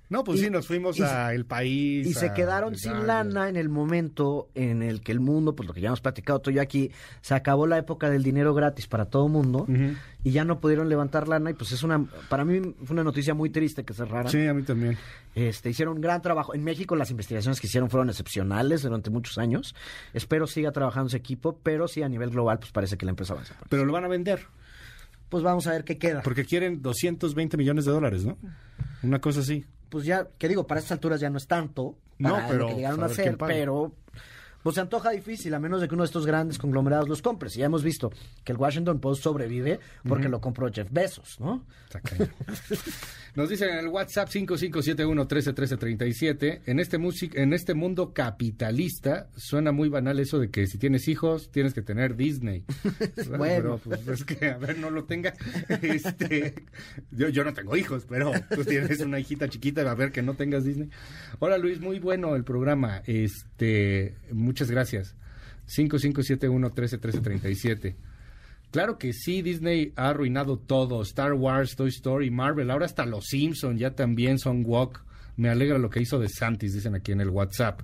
No, 0.09 0.23
pues 0.23 0.39
Y- 0.39 0.45
sí, 0.45 0.49
nos 0.49 0.65
fuimos 0.67 0.97
y- 0.97 1.01
a 1.03 1.33
el 1.33 1.45
país. 1.45 2.07
Y 2.07 2.13
se 2.13 2.31
quedaron 2.33 2.75
a- 2.75 2.77
sin 2.77 3.05
lana 3.05 3.49
en 3.49 3.57
el 3.57 3.67
momento 3.67 4.49
en 4.55 4.81
el 4.81 5.01
que 5.01 5.11
el 5.11 5.19
mundo, 5.19 5.53
pues 5.55 5.67
lo 5.67 5.73
que 5.73 5.81
ya 5.81 5.87
hemos 5.87 5.99
platicado 5.99 6.39
tú 6.39 6.49
y 6.49 6.53
yo 6.53 6.61
aquí, 6.61 6.91
se 7.21 7.35
acabó 7.35 7.67
la 7.67 7.77
época 7.77 8.09
del 8.09 8.23
dinero 8.23 8.53
gratis 8.53 8.87
para 8.87 9.05
todo 9.05 9.27
mundo 9.27 9.67
y 10.23 10.31
ya 10.31 10.45
no 10.45 10.61
pudieron 10.61 10.87
levantar 10.87 11.27
lana 11.27 11.49
y 11.49 11.53
pues 11.55 11.73
es 11.73 11.83
una, 11.83 12.05
para 12.29 12.45
mí 12.45 12.61
fue 12.85 12.93
una 12.93 13.03
noticia 13.03 13.33
muy 13.33 13.49
triste 13.49 13.83
que 13.83 13.93
cerraran. 13.93 14.31
Sí, 14.31 14.45
a 14.47 14.53
mí 14.53 14.63
también. 14.63 14.97
Este, 15.35 15.69
hicieron 15.69 15.95
un 15.95 16.01
gran 16.01 16.21
trabajo. 16.21 16.55
En 16.55 16.63
México 16.63 16.95
las 16.95 17.11
investigaciones 17.11 17.59
que 17.59 17.67
hicieron 17.67 17.89
fueron 17.89 18.09
excepcionales 18.09 18.83
durante 18.83 19.09
muchos 19.09 19.37
años. 19.37 19.75
Espero 20.13 20.47
siga 20.47 20.71
trabajando 20.71 21.07
ese 21.09 21.17
equipo, 21.17 21.59
pero 21.61 21.87
sí 21.89 22.01
a 22.01 22.07
nivel 22.07 22.29
global 22.29 22.59
pues 22.59 22.71
parece 22.71 22.97
que 22.97 23.05
la 23.05 23.09
empresa 23.11 23.33
va 23.33 23.41
a 23.41 23.43
desaparecer. 23.43 23.67
Pero 23.69 23.83
lo 23.85 23.91
van 23.91 24.05
a 24.05 24.07
vender. 24.07 24.45
Pues 25.27 25.43
vamos 25.43 25.67
a 25.67 25.71
ver 25.71 25.83
qué 25.83 25.97
queda. 25.97 26.21
Porque 26.21 26.45
quieren 26.45 26.81
220 26.81 27.57
millones 27.57 27.83
de 27.83 27.91
dólares, 27.91 28.23
¿no? 28.23 28.37
Una 29.03 29.19
cosa 29.19 29.41
así. 29.41 29.65
Pues 29.89 30.05
ya, 30.05 30.27
que 30.37 30.47
digo, 30.47 30.67
para 30.67 30.79
estas 30.79 30.93
alturas 30.93 31.19
ya 31.19 31.29
no 31.29 31.37
es 31.37 31.47
tanto 31.47 31.95
No, 32.17 32.31
para 32.33 32.47
pero, 32.47 32.59
lo 32.59 32.67
que 32.67 32.75
llegaron 32.75 33.03
a 33.03 33.05
hacer, 33.07 33.37
pero 33.37 33.93
pues 34.67 34.75
se 34.75 34.81
antoja 34.81 35.11
difícil, 35.11 35.53
a 35.53 35.61
menos 35.61 35.79
de 35.79 35.87
que 35.87 35.95
uno 35.95 36.03
de 36.03 36.07
estos 36.07 36.25
grandes 36.25 36.57
conglomerados 36.57 37.07
los 37.07 37.21
compre. 37.21 37.49
Si 37.49 37.59
ya 37.59 37.67
hemos 37.67 37.85
visto 37.85 38.11
que 38.43 38.51
el 38.51 38.57
Washington 38.57 38.99
Post 38.99 39.23
sobrevive 39.23 39.79
porque 40.05 40.27
lo 40.27 40.41
compró 40.41 40.69
Jeff 40.69 40.89
Bezos, 40.91 41.39
¿no? 41.39 41.63
Nos 43.37 43.47
dicen 43.49 43.69
en 43.69 43.77
el 43.77 43.87
WhatsApp 43.89 44.29
5571-131337, 44.29 46.61
en 46.65 46.79
este, 46.79 46.97
music, 46.97 47.35
en 47.35 47.53
este 47.53 47.75
mundo 47.75 48.11
capitalista 48.11 49.29
suena 49.35 49.71
muy 49.71 49.89
banal 49.89 50.19
eso 50.19 50.39
de 50.39 50.49
que 50.49 50.65
si 50.65 50.79
tienes 50.79 51.07
hijos 51.07 51.51
tienes 51.51 51.75
que 51.75 51.83
tener 51.83 52.15
Disney. 52.15 52.65
Bueno. 53.37 53.79
Pero 53.83 53.99
pues, 54.05 54.07
es 54.07 54.23
que, 54.25 54.49
a 54.49 54.57
ver, 54.57 54.79
no 54.79 54.89
lo 54.89 55.03
tenga. 55.03 55.35
Este, 55.81 56.55
yo, 57.11 57.29
yo 57.29 57.43
no 57.43 57.53
tengo 57.53 57.77
hijos, 57.77 58.07
pero 58.09 58.31
tú 58.49 58.65
tienes 58.65 59.01
una 59.01 59.19
hijita 59.19 59.47
chiquita, 59.47 59.87
a 59.89 59.93
ver 59.93 60.11
que 60.11 60.23
no 60.23 60.33
tengas 60.33 60.63
Disney. 60.63 60.89
Hola 61.37 61.59
Luis, 61.59 61.79
muy 61.79 61.99
bueno 61.99 62.35
el 62.35 62.43
programa. 62.43 63.03
Este, 63.05 64.15
muchas 64.31 64.56
gracias. 64.65 65.15
5571-131337. 65.67 67.95
Claro 68.71 68.97
que 68.97 69.13
sí, 69.13 69.41
Disney 69.41 69.93
ha 69.95 70.09
arruinado 70.09 70.57
todo. 70.57 71.01
Star 71.03 71.31
Wars, 71.33 71.75
Toy 71.75 71.89
Story, 71.89 72.31
Marvel, 72.31 72.71
ahora 72.71 72.85
hasta 72.85 73.05
los 73.05 73.27
Simpsons 73.27 73.79
ya 73.79 73.91
también 73.91 74.39
son 74.39 74.63
walk. 74.65 75.05
Me 75.37 75.49
alegra 75.49 75.77
lo 75.77 75.89
que 75.89 76.01
hizo 76.01 76.19
de 76.19 76.27
Santis, 76.29 76.73
dicen 76.73 76.95
aquí 76.95 77.11
en 77.11 77.19
el 77.21 77.29
WhatsApp. 77.29 77.81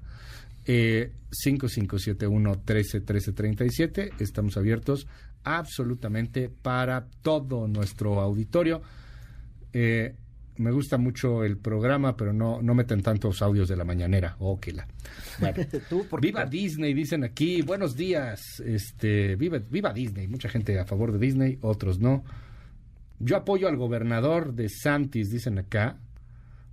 Eh, 0.65 1.11
5571-131337. 1.45 4.13
Estamos 4.19 4.57
abiertos 4.57 5.07
absolutamente 5.43 6.49
para 6.49 7.05
todo 7.21 7.67
nuestro 7.67 8.21
auditorio. 8.21 8.81
Eh, 9.73 10.15
me 10.57 10.71
gusta 10.71 10.97
mucho 10.97 11.43
el 11.43 11.57
programa, 11.57 12.15
pero 12.15 12.33
no, 12.33 12.61
no 12.61 12.73
meten 12.75 13.01
tantos 13.01 13.41
audios 13.41 13.67
de 13.67 13.75
la 13.75 13.83
mañanera. 13.83 14.35
Oh, 14.39 14.59
que 14.59 14.71
la. 14.71 14.87
Bueno. 15.39 15.63
Tú, 15.89 16.05
por 16.07 16.21
Viva 16.21 16.45
Disney, 16.45 16.93
dicen 16.93 17.23
aquí. 17.23 17.61
Buenos 17.61 17.95
días. 17.95 18.59
Este, 18.59 19.35
viva, 19.35 19.59
viva 19.69 19.93
Disney. 19.93 20.27
Mucha 20.27 20.49
gente 20.49 20.79
a 20.79 20.85
favor 20.85 21.11
de 21.11 21.19
Disney, 21.19 21.57
otros 21.61 21.99
no. 21.99 22.23
Yo 23.19 23.37
apoyo 23.37 23.67
al 23.67 23.77
gobernador 23.77 24.53
de 24.53 24.69
Santis, 24.69 25.29
dicen 25.29 25.57
acá. 25.57 25.97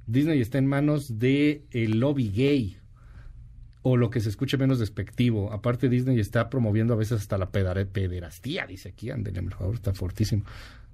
Disney 0.07 0.41
está 0.41 0.59
en 0.59 0.67
manos 0.67 1.19
de 1.19 1.65
el 1.71 2.01
lobby 2.01 2.31
gay 2.31 2.81
o 3.83 3.97
lo 3.97 4.11
que 4.11 4.21
se 4.21 4.29
escuche 4.29 4.57
menos 4.59 4.79
despectivo. 4.79 5.53
Aparte 5.53 5.89
Disney 5.89 6.19
está 6.19 6.51
promoviendo 6.51 6.95
a 6.95 6.97
veces 6.97 7.21
hasta 7.21 7.39
la 7.39 7.51
pederastía, 7.51 8.67
dice 8.67 8.91
aquí. 8.91 9.11
Ándele, 9.11 9.43
por 9.43 9.55
favor, 9.55 9.75
está 9.75 9.95
fortísimo. 9.95 10.45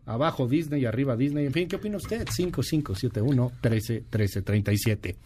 Abajo 0.06 0.46
Disney, 0.48 0.84
arriba 0.86 1.16
Disney. 1.16 1.46
En 1.46 1.52
fin, 1.52 1.68
¿qué 1.68 1.76
opina 1.76 1.96
usted? 1.98 2.26
5571 2.30 3.52
13 3.60 4.04
13 4.08 4.42
37. 4.42 5.16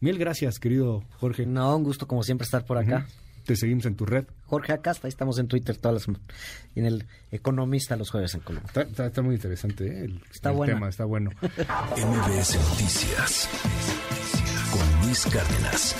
Mil 0.00 0.18
gracias, 0.18 0.58
querido 0.58 1.04
Jorge. 1.18 1.46
No, 1.46 1.76
un 1.76 1.84
gusto 1.84 2.06
como 2.06 2.22
siempre 2.22 2.44
estar 2.44 2.64
por 2.66 2.76
acá. 2.78 3.06
Te 3.46 3.56
seguimos 3.56 3.84
en 3.86 3.94
tu 3.94 4.06
red. 4.06 4.24
Jorge 4.46 4.72
Acasta, 4.72 5.06
ahí 5.06 5.10
estamos 5.10 5.38
en 5.38 5.48
Twitter 5.48 5.76
todas 5.76 5.94
las 5.94 6.02
semanas. 6.04 6.26
Y 6.74 6.80
en 6.80 6.86
el 6.86 7.06
Economista 7.30 7.94
los 7.94 8.10
jueves 8.10 8.34
en 8.34 8.40
Colombia. 8.40 8.66
Está, 8.68 8.82
está- 8.82 9.06
está 9.06 9.22
muy 9.22 9.34
interesante 9.34 9.86
¿eh? 9.86 10.04
el, 10.06 10.20
Está 10.32 10.50
el 10.50 10.60
tema, 10.64 10.88
está 10.88 11.04
bueno. 11.04 11.30
MBS 11.42 12.56
Noticias 12.56 13.48
con 14.72 15.06
Luis 15.06 15.26
Cárdenas. 15.26 15.94